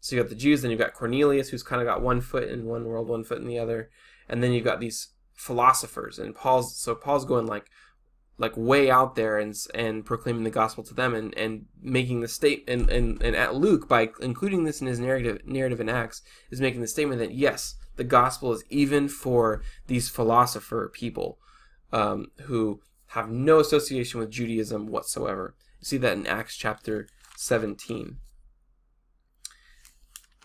so 0.00 0.16
you 0.16 0.22
got 0.22 0.28
the 0.28 0.34
Jews. 0.34 0.62
Then 0.62 0.72
you've 0.72 0.80
got 0.80 0.94
Cornelius, 0.94 1.50
who's 1.50 1.62
kind 1.62 1.80
of 1.80 1.86
got 1.86 2.02
one 2.02 2.20
foot 2.20 2.48
in 2.48 2.64
one 2.64 2.86
world, 2.86 3.08
one 3.08 3.24
foot 3.24 3.38
in 3.38 3.46
the 3.46 3.58
other. 3.58 3.90
And 4.28 4.42
then 4.42 4.52
you've 4.52 4.64
got 4.64 4.80
these 4.80 5.08
philosophers. 5.36 6.18
And 6.18 6.34
Paul's 6.34 6.76
so 6.76 6.94
Paul's 6.94 7.24
going 7.24 7.46
like, 7.46 7.70
like 8.38 8.56
way 8.56 8.90
out 8.90 9.14
there 9.14 9.38
and 9.38 9.54
and 9.74 10.04
proclaiming 10.04 10.44
the 10.44 10.50
gospel 10.50 10.82
to 10.84 10.94
them 10.94 11.14
and 11.14 11.36
and 11.38 11.66
making 11.80 12.20
the 12.20 12.28
state 12.28 12.64
and 12.68 12.90
and, 12.90 13.22
and 13.22 13.36
at 13.36 13.54
Luke 13.54 13.88
by 13.88 14.10
including 14.20 14.64
this 14.64 14.80
in 14.80 14.86
his 14.86 14.98
narrative 14.98 15.46
narrative 15.46 15.80
in 15.80 15.88
Acts 15.88 16.22
is 16.50 16.60
making 16.60 16.80
the 16.80 16.88
statement 16.88 17.20
that 17.20 17.34
yes 17.34 17.76
the 17.96 18.04
gospel 18.04 18.52
is 18.52 18.64
even 18.68 19.08
for 19.08 19.62
these 19.86 20.08
philosopher 20.08 20.90
people 20.92 21.38
um, 21.92 22.26
who 22.42 22.80
have 23.08 23.30
no 23.30 23.58
association 23.58 24.20
with 24.20 24.30
Judaism 24.30 24.86
whatsoever. 24.86 25.54
You 25.80 25.84
see 25.86 25.96
that 25.98 26.12
in 26.12 26.26
Acts 26.26 26.56
chapter 26.56 27.08
17. 27.36 28.18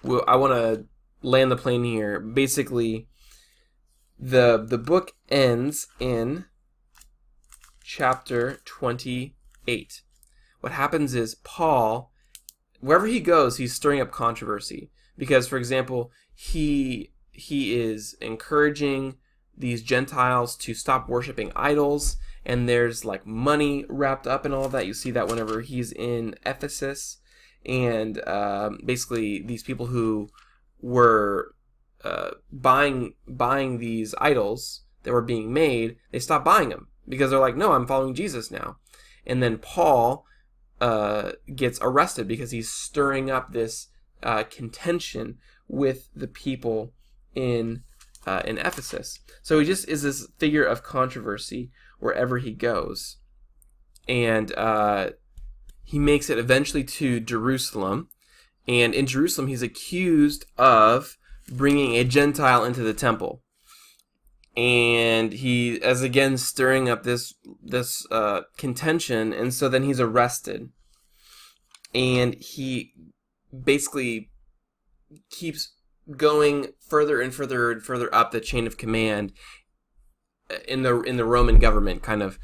Well, 0.04 0.24
I 0.28 0.36
want 0.36 0.54
to 0.54 0.86
land 1.22 1.52
the 1.52 1.58
plane 1.58 1.84
here. 1.84 2.20
Basically, 2.20 3.08
the 4.22 4.64
the 4.64 4.78
book 4.78 5.14
ends 5.30 5.88
in 6.00 6.46
chapter 7.84 8.60
28. 8.66 10.02
What 10.60 10.72
happens 10.72 11.16
is 11.16 11.36
Paul, 11.36 12.12
wherever 12.80 13.08
he 13.08 13.20
goes, 13.20 13.58
he's 13.58 13.74
stirring 13.74 14.00
up 14.00 14.12
controversy. 14.12 14.92
Because, 15.18 15.48
for 15.48 15.58
example, 15.58 16.12
he 16.34 17.12
he 17.32 17.80
is 17.80 18.16
encouraging 18.22 19.18
these 19.58 19.82
Gentiles 19.82 20.56
to 20.58 20.74
stop 20.74 21.10
worshiping 21.10 21.52
idols, 21.56 22.18
and 22.46 22.70
there's 22.70 23.04
like 23.04 23.26
money 23.26 23.86
wrapped 23.90 24.28
up 24.28 24.46
in 24.46 24.54
all 24.54 24.70
that. 24.70 24.86
You 24.86 24.94
see 24.94 25.12
that 25.12 25.28
whenever 25.28 25.62
he's 25.62 25.92
in 25.92 26.36
Ephesus, 26.46 27.18
and 27.66 28.26
um, 28.28 28.80
basically 28.86 29.42
these 29.42 29.64
people 29.64 29.88
who 29.88 30.30
were 30.80 31.56
uh, 32.04 32.32
buying 32.52 33.14
buying 33.28 33.78
these 33.78 34.16
idols 34.20 34.82
that 35.04 35.14
were 35.14 35.22
being 35.22 35.54
made, 35.54 35.98
they 36.12 36.20
stopped 36.20 36.46
buying 36.46 36.70
them 36.70 36.88
because 37.08 37.30
they're 37.30 37.40
like, 37.40 37.58
no, 37.58 37.74
I'm 37.74 37.88
following 37.88 38.14
Jesus 38.14 38.52
now. 38.52 38.78
And 39.26 39.42
then 39.42 39.58
Paul 39.58 40.26
uh, 40.80 41.34
gets 41.56 41.80
arrested 41.82 42.28
because 42.28 42.52
he's 42.52 42.72
stirring 42.72 43.30
up 43.30 43.52
this 43.52 43.88
uh, 44.24 44.44
contention 44.44 45.38
with 45.68 46.10
the 46.16 46.28
people 46.28 46.94
in 47.36 47.84
uh, 48.26 48.42
in 48.46 48.58
Ephesus. 48.58 49.20
So 49.42 49.60
he 49.60 49.66
just 49.66 49.88
is 49.88 50.04
this 50.04 50.28
figure 50.38 50.64
of 50.64 50.84
controversy 50.84 51.72
wherever 52.00 52.38
he 52.40 52.52
goes, 52.52 53.18
and 54.08 54.56
uh, 54.58 55.12
he 55.84 56.00
makes 56.00 56.30
it 56.30 56.38
eventually 56.38 56.84
to 56.84 57.20
Jerusalem. 57.20 58.10
And 58.68 58.94
in 58.94 59.08
Jerusalem, 59.08 59.48
he's 59.48 59.64
accused 59.64 60.46
of 60.56 61.18
bringing 61.52 61.96
a 61.96 62.04
Gentile 62.04 62.64
into 62.64 62.82
the 62.82 62.94
temple. 62.94 63.44
And 64.58 65.32
he 65.32 65.82
as 65.82 66.02
again 66.02 66.38
stirring 66.38 66.90
up 66.90 67.04
this 67.04 67.34
this 67.64 68.06
uh, 68.12 68.42
contention 68.58 69.32
and 69.32 69.54
so 69.54 69.70
then 69.70 69.84
he's 69.84 70.00
arrested. 70.00 70.70
And 71.94 72.36
he 72.36 72.94
basically 73.64 74.32
keeps 75.30 75.74
going 76.18 76.68
further 76.80 77.22
and 77.22 77.34
further 77.34 77.72
and 77.72 77.84
further 77.84 78.14
up 78.14 78.32
the 78.32 78.42
chain 78.42 78.68
of 78.68 78.78
command 78.78 79.34
in 80.68 80.84
the 80.84 81.02
in 81.02 81.18
the 81.18 81.26
Roman 81.26 81.60
government 81.60 82.02
kind 82.04 82.22
of. 82.22 82.40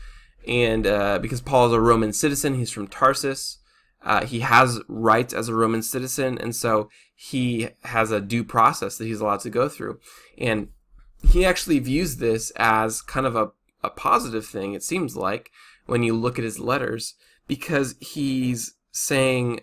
And 0.48 0.88
uh, 0.88 1.20
because 1.20 1.42
Paul 1.42 1.68
is 1.68 1.74
a 1.74 1.82
Roman 1.82 2.14
citizen 2.14 2.56
he's 2.56 2.72
from 2.72 2.88
Tarsus 2.88 3.60
uh, 4.08 4.26
he 4.26 4.40
has 4.40 4.80
rights 4.88 5.34
as 5.34 5.48
a 5.48 5.54
Roman 5.54 5.84
citizen 5.84 6.40
and 6.40 6.56
so 6.56 6.90
he 7.14 7.70
has 7.84 8.10
a 8.10 8.22
due 8.22 8.44
process 8.44 8.98
that 8.98 9.06
he's 9.06 9.20
allowed 9.20 9.42
to 9.42 9.50
go 9.52 9.70
through 9.70 10.00
and 10.38 10.70
he 11.30 11.46
actually 11.46 11.80
views 11.80 12.18
this 12.18 12.52
as 12.56 13.02
kind 13.02 13.26
of 13.26 13.36
a, 13.36 13.52
a 13.84 13.90
positive 13.90 14.46
thing, 14.46 14.74
it 14.74 14.84
seems 14.84 15.16
like, 15.16 15.52
when 15.86 16.04
you 16.04 16.14
look 16.14 16.38
at 16.38 16.46
his 16.46 16.60
letters, 16.60 17.16
because 17.48 17.96
he's 18.00 18.76
saying 18.92 19.62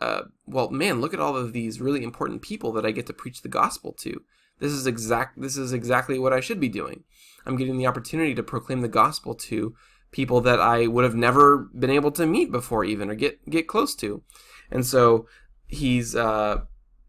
uh, 0.00 0.22
well, 0.46 0.70
man, 0.70 1.00
look 1.00 1.12
at 1.12 1.20
all 1.20 1.36
of 1.36 1.52
these 1.52 1.80
really 1.80 2.04
important 2.04 2.42
people 2.42 2.72
that 2.72 2.86
I 2.86 2.92
get 2.92 3.06
to 3.06 3.12
preach 3.12 3.42
the 3.42 3.48
gospel 3.48 3.92
to. 4.00 4.22
This 4.60 4.72
is 4.72 4.86
exact. 4.86 5.40
This 5.40 5.56
is 5.56 5.72
exactly 5.72 6.18
what 6.18 6.32
I 6.32 6.40
should 6.40 6.60
be 6.60 6.68
doing. 6.68 7.04
I'm 7.46 7.56
getting 7.56 7.78
the 7.78 7.86
opportunity 7.86 8.34
to 8.34 8.42
proclaim 8.42 8.80
the 8.80 8.88
gospel 8.88 9.34
to 9.34 9.74
people 10.10 10.40
that 10.40 10.60
I 10.60 10.86
would 10.86 11.04
have 11.04 11.14
never 11.14 11.58
been 11.58 11.90
able 11.90 12.10
to 12.12 12.26
meet 12.26 12.50
before, 12.50 12.84
even 12.84 13.10
or 13.10 13.14
get 13.14 13.48
get 13.48 13.68
close 13.68 13.94
to. 13.96 14.22
And 14.70 14.84
so 14.84 15.26
he's 15.66 16.14
uh, 16.14 16.62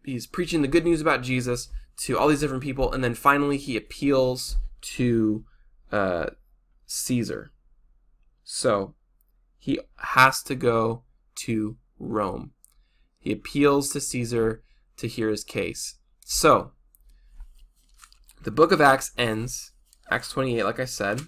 he's 0.04 0.28
preaching 0.28 0.62
the 0.62 0.68
good 0.68 0.84
news 0.84 1.02
about 1.02 1.22
Jesus 1.22 1.70
to 2.02 2.18
all 2.18 2.28
these 2.28 2.40
different 2.40 2.64
people, 2.64 2.92
and 2.92 3.04
then 3.04 3.14
finally 3.14 3.58
he 3.58 3.76
appeals 3.76 4.58
to 4.82 5.44
uh, 5.92 6.28
Caesar. 6.86 7.52
So 8.44 8.96
he 9.58 9.80
has 9.98 10.42
to 10.44 10.56
go 10.56 11.04
to 11.36 11.78
Rome. 12.00 12.52
He 13.20 13.32
appeals 13.32 13.90
to 13.90 14.02
Caesar 14.02 14.64
to 14.98 15.08
hear 15.08 15.30
his 15.30 15.44
case. 15.44 15.96
So 16.26 16.72
the 18.42 18.52
book 18.52 18.72
of 18.72 18.80
Acts 18.80 19.12
ends, 19.18 19.74
Acts 20.10 20.32
28, 20.32 20.64
like 20.64 20.80
I 20.80 20.86
said. 20.86 21.22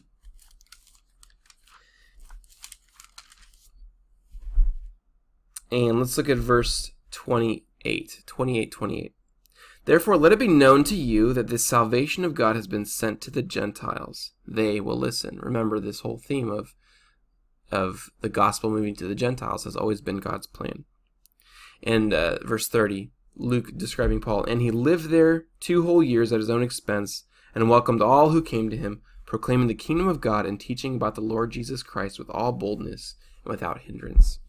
And 5.72 6.00
let's 6.00 6.18
look 6.18 6.30
at 6.30 6.38
verse 6.38 6.92
28. 7.12 8.24
28, 8.26 8.72
28. 8.72 9.14
Therefore, 9.86 10.18
let 10.18 10.32
it 10.32 10.40
be 10.40 10.48
known 10.48 10.84
to 10.86 10.96
you 10.96 11.34
that 11.34 11.48
this 11.48 11.66
salvation 11.66 12.24
of 12.24 12.36
God 12.36 12.56
has 12.56 12.68
been 12.68 12.86
sent 12.86 13.20
to 13.22 13.32
the 13.32 13.42
Gentiles. 13.42 14.32
They 14.48 14.80
will 14.80 14.98
listen. 14.98 15.40
Remember, 15.42 15.80
this 15.80 16.02
whole 16.02 16.20
theme 16.20 16.52
of, 16.52 16.76
of 17.72 18.12
the 18.22 18.30
gospel 18.30 18.70
moving 18.70 18.96
to 18.98 19.08
the 19.08 19.16
Gentiles 19.16 19.64
has 19.64 19.76
always 19.76 20.02
been 20.02 20.18
God's 20.18 20.46
plan. 20.46 20.86
And 21.82 22.14
uh, 22.14 22.38
verse 22.44 22.68
30, 22.68 23.10
Luke 23.36 23.72
describing 23.76 24.22
Paul, 24.22 24.44
and 24.44 24.62
he 24.62 24.70
lived 24.70 25.10
there 25.10 25.46
two 25.60 25.84
whole 25.84 26.04
years 26.04 26.32
at 26.32 26.40
his 26.40 26.50
own 26.50 26.62
expense 26.62 27.24
and 27.56 27.70
welcomed 27.70 28.02
all 28.02 28.30
who 28.30 28.44
came 28.44 28.70
to 28.70 28.78
him, 28.78 29.02
proclaiming 29.26 29.68
the 29.68 29.74
kingdom 29.74 30.08
of 30.08 30.22
God 30.22 30.46
and 30.46 30.60
teaching 30.60 30.96
about 30.96 31.16
the 31.16 31.22
Lord 31.22 31.52
Jesus 31.52 31.82
Christ 31.82 32.20
with 32.20 32.30
all 32.30 32.52
boldness 32.52 33.16
and 33.44 33.52
without 33.52 33.82
hindrance. 33.82 34.40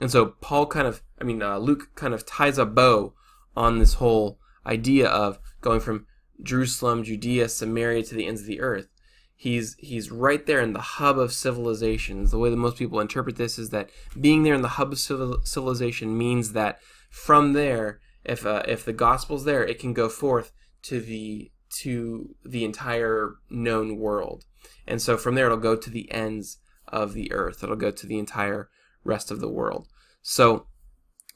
And 0.00 0.10
so 0.10 0.34
Paul 0.40 0.66
kind 0.66 0.86
of, 0.86 1.02
I 1.20 1.24
mean, 1.24 1.42
uh, 1.42 1.58
Luke 1.58 1.90
kind 1.94 2.14
of 2.14 2.26
ties 2.26 2.58
a 2.58 2.66
bow 2.66 3.14
on 3.56 3.78
this 3.78 3.94
whole 3.94 4.38
idea 4.66 5.08
of 5.08 5.38
going 5.60 5.80
from 5.80 6.06
Jerusalem, 6.42 7.04
Judea, 7.04 7.48
Samaria 7.48 8.02
to 8.04 8.14
the 8.14 8.26
ends 8.26 8.40
of 8.40 8.46
the 8.46 8.60
earth. 8.60 8.88
He's 9.34 9.74
he's 9.80 10.12
right 10.12 10.46
there 10.46 10.60
in 10.60 10.72
the 10.72 10.80
hub 10.80 11.18
of 11.18 11.32
civilizations. 11.32 12.30
The 12.30 12.38
way 12.38 12.48
that 12.48 12.56
most 12.56 12.78
people 12.78 13.00
interpret 13.00 13.36
this 13.36 13.58
is 13.58 13.70
that 13.70 13.90
being 14.20 14.44
there 14.44 14.54
in 14.54 14.62
the 14.62 14.68
hub 14.68 14.92
of 14.92 15.00
civil, 15.00 15.40
civilization 15.42 16.16
means 16.16 16.52
that 16.52 16.78
from 17.10 17.52
there, 17.52 18.00
if 18.24 18.46
uh, 18.46 18.62
if 18.68 18.84
the 18.84 18.92
gospel's 18.92 19.44
there, 19.44 19.64
it 19.64 19.80
can 19.80 19.94
go 19.94 20.08
forth 20.08 20.52
to 20.82 21.00
the 21.00 21.50
to 21.80 22.36
the 22.44 22.64
entire 22.64 23.34
known 23.50 23.96
world. 23.96 24.44
And 24.86 25.02
so 25.02 25.16
from 25.16 25.34
there, 25.34 25.46
it'll 25.46 25.58
go 25.58 25.74
to 25.76 25.90
the 25.90 26.10
ends 26.12 26.58
of 26.86 27.12
the 27.12 27.32
earth. 27.32 27.64
It'll 27.64 27.74
go 27.74 27.90
to 27.90 28.06
the 28.06 28.18
entire 28.18 28.68
rest 29.04 29.30
of 29.30 29.40
the 29.40 29.48
world. 29.48 29.88
So 30.22 30.66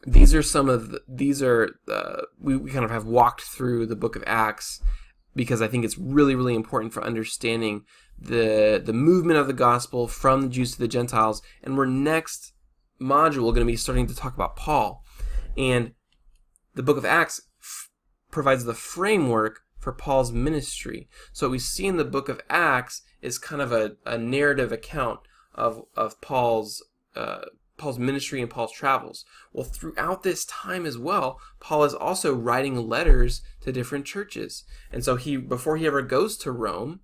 these 0.07 0.35
are 0.35 0.43
some 0.43 0.69
of 0.69 0.91
the, 0.91 1.03
these 1.09 1.43
are 1.43 1.79
uh, 1.91 2.23
we, 2.39 2.57
we 2.57 2.71
kind 2.71 2.85
of 2.85 2.91
have 2.91 3.07
walked 3.07 3.43
through 3.43 3.87
the 3.87 3.97
book 3.97 4.15
of 4.15 4.23
acts 4.27 4.81
because 5.35 5.61
i 5.61 5.67
think 5.67 5.85
it's 5.85 5.99
really 5.99 6.35
really 6.35 6.55
important 6.55 6.93
for 6.93 7.03
understanding 7.03 7.83
the 8.19 8.81
the 8.83 8.93
movement 8.93 9.39
of 9.39 9.47
the 9.47 9.53
gospel 9.53 10.09
from 10.09 10.43
the 10.43 10.49
jews 10.49 10.73
to 10.73 10.79
the 10.79 10.89
gentiles. 10.89 11.43
And 11.63 11.77
we're 11.77 11.87
next 11.87 12.53
module 13.01 13.53
going 13.53 13.57
to 13.57 13.65
be 13.65 13.77
starting 13.77 14.07
to 14.07 14.15
talk 14.17 14.35
about 14.35 14.57
paul. 14.57 15.05
And 15.57 15.93
the 16.75 16.83
book 16.83 16.97
of 16.97 17.05
acts 17.05 17.41
f- 17.61 17.91
provides 18.31 18.65
the 18.65 18.75
framework 18.75 19.61
for 19.79 19.93
paul's 19.93 20.33
ministry. 20.33 21.09
So 21.33 21.47
what 21.47 21.53
we 21.53 21.59
see 21.59 21.87
in 21.87 21.97
the 21.97 22.05
book 22.05 22.29
of 22.29 22.41
acts 22.49 23.03
is 23.21 23.39
kind 23.39 23.61
of 23.61 23.73
a, 23.73 23.97
a 24.05 24.17
narrative 24.19 24.73
account 24.73 25.21
of 25.55 25.83
of 25.95 26.21
paul's 26.21 26.83
uh, 27.17 27.47
Paul's 27.77 27.99
ministry 27.99 28.41
and 28.41 28.51
Paul's 28.51 28.73
travels. 28.73 29.25
Well, 29.53 29.65
throughout 29.65 30.23
this 30.23 30.45
time 30.47 30.87
as 30.87 30.99
well, 30.99 31.41
Paul 31.61 31.85
is 31.85 31.95
also 31.95 32.35
writing 32.35 32.89
letters 32.89 33.43
to 33.61 33.73
different 33.73 34.07
churches. 34.07 34.65
And 34.91 35.05
so 35.05 35.17
he, 35.17 35.37
before 35.37 35.77
he 35.77 35.87
ever 35.87 36.03
goes 36.03 36.37
to 36.39 36.53
Rome 36.53 37.01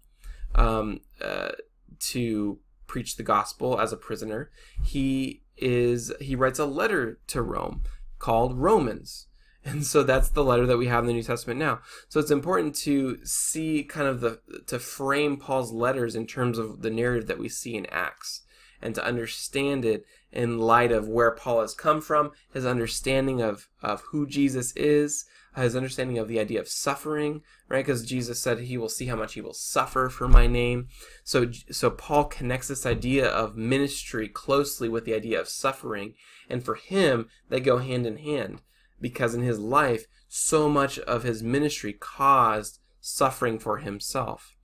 um, 0.55 1.01
uh, 1.21 1.53
to 2.01 2.59
preach 2.87 3.17
the 3.17 3.23
gospel 3.23 3.81
as 3.81 3.93
a 3.93 3.97
prisoner, 3.97 4.51
he 4.83 5.43
is 5.57 6.13
he 6.21 6.35
writes 6.35 6.59
a 6.59 6.65
letter 6.65 7.21
to 7.29 7.43
Rome 7.43 7.83
called 8.19 8.59
Romans. 8.59 9.29
And 9.65 9.87
so 9.87 10.03
that's 10.03 10.29
the 10.29 10.43
letter 10.43 10.67
that 10.67 10.77
we 10.77 10.89
have 10.89 11.05
in 11.05 11.07
the 11.07 11.13
New 11.13 11.23
Testament 11.23 11.61
now. 11.61 11.83
So 12.09 12.19
it's 12.19 12.33
important 12.33 12.75
to 12.79 13.25
see 13.25 13.85
kind 13.85 14.09
of 14.09 14.21
the 14.21 14.41
to 14.67 14.81
frame 14.81 15.37
Paul's 15.37 15.71
letters 15.71 16.17
in 16.17 16.27
terms 16.27 16.59
of 16.59 16.83
the 16.83 16.91
narrative 16.91 17.29
that 17.29 17.39
we 17.39 17.49
see 17.49 17.77
in 17.77 17.87
Acts 17.87 18.42
and 18.83 18.95
to 18.95 19.05
understand 19.05 19.85
it 19.85 20.05
in 20.33 20.59
light 20.59 20.93
of 20.93 21.09
where 21.09 21.31
Paul 21.31 21.61
has 21.61 21.75
come 21.75 22.01
from, 22.01 22.33
his 22.53 22.67
understanding 22.67 23.41
of, 23.41 23.69
of 23.83 24.03
who 24.11 24.27
Jesus 24.27 24.73
is, 24.77 25.27
his 25.55 25.77
understanding 25.77 26.19
of 26.19 26.29
the 26.29 26.41
idea 26.41 26.61
of 26.61 26.69
suffering, 26.69 27.43
right? 27.69 27.85
Because 27.85 28.07
Jesus 28.07 28.41
said 28.41 28.59
he 28.59 28.79
will 28.79 28.89
see 28.89 29.07
how 29.07 29.17
much 29.17 29.35
he 29.35 29.43
will 29.43 29.53
suffer 29.53 30.09
for 30.09 30.27
my 30.27 30.47
name. 30.47 30.89
So, 31.25 31.51
so 31.71 31.91
Paul 31.91 32.25
connects 32.25 32.69
this 32.69 32.87
idea 32.87 33.29
of 33.29 33.57
ministry 33.57 34.29
closely 34.29 34.89
with 34.89 35.05
the 35.05 35.15
idea 35.15 35.39
of 35.39 35.49
suffering. 35.49 36.15
And 36.49 36.65
for 36.65 36.75
him, 36.75 37.29
they 37.51 37.61
go 37.61 37.79
hand 37.79 38.07
in 38.07 38.17
hand 38.17 38.63
because 39.01 39.35
in 39.35 39.43
his 39.43 39.59
life, 39.59 40.07
so 40.29 40.69
much 40.69 40.99
of 41.01 41.25
his 41.25 41.43
ministry 41.43 41.93
caused 41.93 42.79
suffering 43.01 43.59
for 43.59 43.79
himself. 43.79 44.57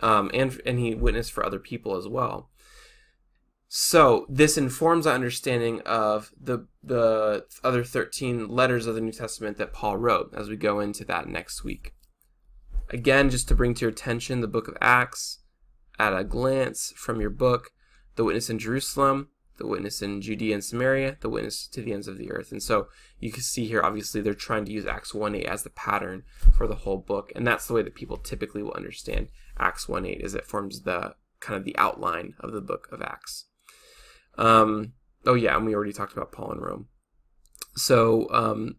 Um, 0.00 0.30
and, 0.32 0.60
and 0.64 0.78
he 0.78 0.94
witnessed 0.94 1.32
for 1.32 1.44
other 1.44 1.58
people 1.58 1.96
as 1.96 2.08
well. 2.08 2.48
So 3.74 4.26
this 4.28 4.58
informs 4.58 5.06
our 5.06 5.14
understanding 5.14 5.80
of 5.86 6.30
the 6.38 6.66
the 6.82 7.46
other 7.64 7.82
13 7.82 8.46
letters 8.48 8.86
of 8.86 8.94
the 8.94 9.00
New 9.00 9.12
Testament 9.12 9.56
that 9.56 9.72
Paul 9.72 9.96
wrote 9.96 10.34
as 10.36 10.50
we 10.50 10.56
go 10.56 10.78
into 10.78 11.06
that 11.06 11.26
next 11.26 11.64
week. 11.64 11.94
Again, 12.90 13.30
just 13.30 13.48
to 13.48 13.54
bring 13.54 13.72
to 13.72 13.80
your 13.80 13.90
attention 13.90 14.42
the 14.42 14.46
book 14.46 14.68
of 14.68 14.76
Acts 14.82 15.38
at 15.98 16.14
a 16.14 16.22
glance 16.22 16.92
from 16.96 17.18
your 17.18 17.30
book, 17.30 17.70
the 18.16 18.24
witness 18.24 18.50
in 18.50 18.58
Jerusalem, 18.58 19.30
the 19.56 19.66
witness 19.66 20.02
in 20.02 20.20
Judea 20.20 20.52
and 20.52 20.62
Samaria, 20.62 21.16
the 21.22 21.30
witness 21.30 21.66
to 21.68 21.80
the 21.80 21.94
ends 21.94 22.08
of 22.08 22.18
the 22.18 22.30
earth. 22.30 22.52
And 22.52 22.62
so 22.62 22.88
you 23.20 23.32
can 23.32 23.42
see 23.42 23.64
here, 23.64 23.80
obviously, 23.82 24.20
they're 24.20 24.34
trying 24.34 24.66
to 24.66 24.72
use 24.72 24.84
Acts 24.84 25.12
1.8 25.12 25.46
as 25.46 25.62
the 25.62 25.70
pattern 25.70 26.24
for 26.54 26.66
the 26.66 26.74
whole 26.74 26.98
book. 26.98 27.32
And 27.34 27.46
that's 27.46 27.68
the 27.68 27.72
way 27.72 27.82
that 27.82 27.94
people 27.94 28.18
typically 28.18 28.62
will 28.62 28.74
understand 28.74 29.28
Acts 29.58 29.86
1.8 29.86 30.20
is 30.20 30.34
it 30.34 30.44
forms 30.44 30.82
the 30.82 31.14
kind 31.40 31.56
of 31.56 31.64
the 31.64 31.78
outline 31.78 32.34
of 32.38 32.52
the 32.52 32.60
book 32.60 32.86
of 32.92 33.00
Acts. 33.00 33.46
Um, 34.38 34.92
oh 35.26 35.34
yeah, 35.34 35.56
and 35.56 35.66
we 35.66 35.74
already 35.74 35.92
talked 35.92 36.12
about 36.12 36.32
Paul 36.32 36.52
and 36.52 36.62
Rome. 36.62 36.88
So 37.74 38.28
um, 38.30 38.76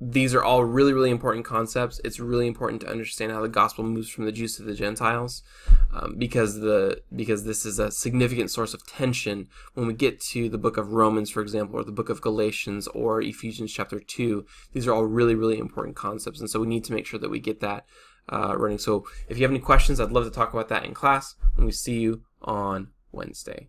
these 0.00 0.34
are 0.34 0.44
all 0.44 0.64
really, 0.64 0.92
really 0.92 1.10
important 1.10 1.44
concepts. 1.44 2.00
It's 2.04 2.20
really 2.20 2.46
important 2.46 2.80
to 2.82 2.90
understand 2.90 3.32
how 3.32 3.40
the 3.40 3.48
gospel 3.48 3.84
moves 3.84 4.08
from 4.08 4.26
the 4.26 4.32
Jews 4.32 4.56
to 4.56 4.62
the 4.62 4.74
Gentiles, 4.74 5.42
um, 5.92 6.16
because 6.16 6.60
the 6.60 7.02
because 7.14 7.44
this 7.44 7.66
is 7.66 7.78
a 7.78 7.90
significant 7.90 8.50
source 8.50 8.74
of 8.74 8.86
tension 8.86 9.48
when 9.74 9.86
we 9.86 9.94
get 9.94 10.20
to 10.20 10.48
the 10.48 10.58
book 10.58 10.76
of 10.76 10.92
Romans, 10.92 11.30
for 11.30 11.42
example, 11.42 11.78
or 11.78 11.84
the 11.84 11.92
book 11.92 12.10
of 12.10 12.20
Galatians 12.20 12.86
or 12.88 13.20
Ephesians 13.20 13.72
chapter 13.72 13.98
two. 13.98 14.46
These 14.72 14.86
are 14.86 14.92
all 14.92 15.04
really, 15.04 15.34
really 15.34 15.58
important 15.58 15.96
concepts, 15.96 16.40
and 16.40 16.48
so 16.48 16.60
we 16.60 16.68
need 16.68 16.84
to 16.84 16.92
make 16.92 17.06
sure 17.06 17.18
that 17.18 17.30
we 17.30 17.40
get 17.40 17.60
that 17.60 17.84
uh, 18.32 18.56
running. 18.56 18.78
So 18.78 19.04
if 19.28 19.38
you 19.38 19.42
have 19.42 19.50
any 19.50 19.60
questions, 19.60 20.00
I'd 20.00 20.12
love 20.12 20.24
to 20.24 20.30
talk 20.30 20.52
about 20.52 20.68
that 20.68 20.84
in 20.84 20.94
class 20.94 21.34
And 21.56 21.66
we 21.66 21.72
see 21.72 21.98
you 21.98 22.22
on 22.42 22.88
Wednesday. 23.12 23.68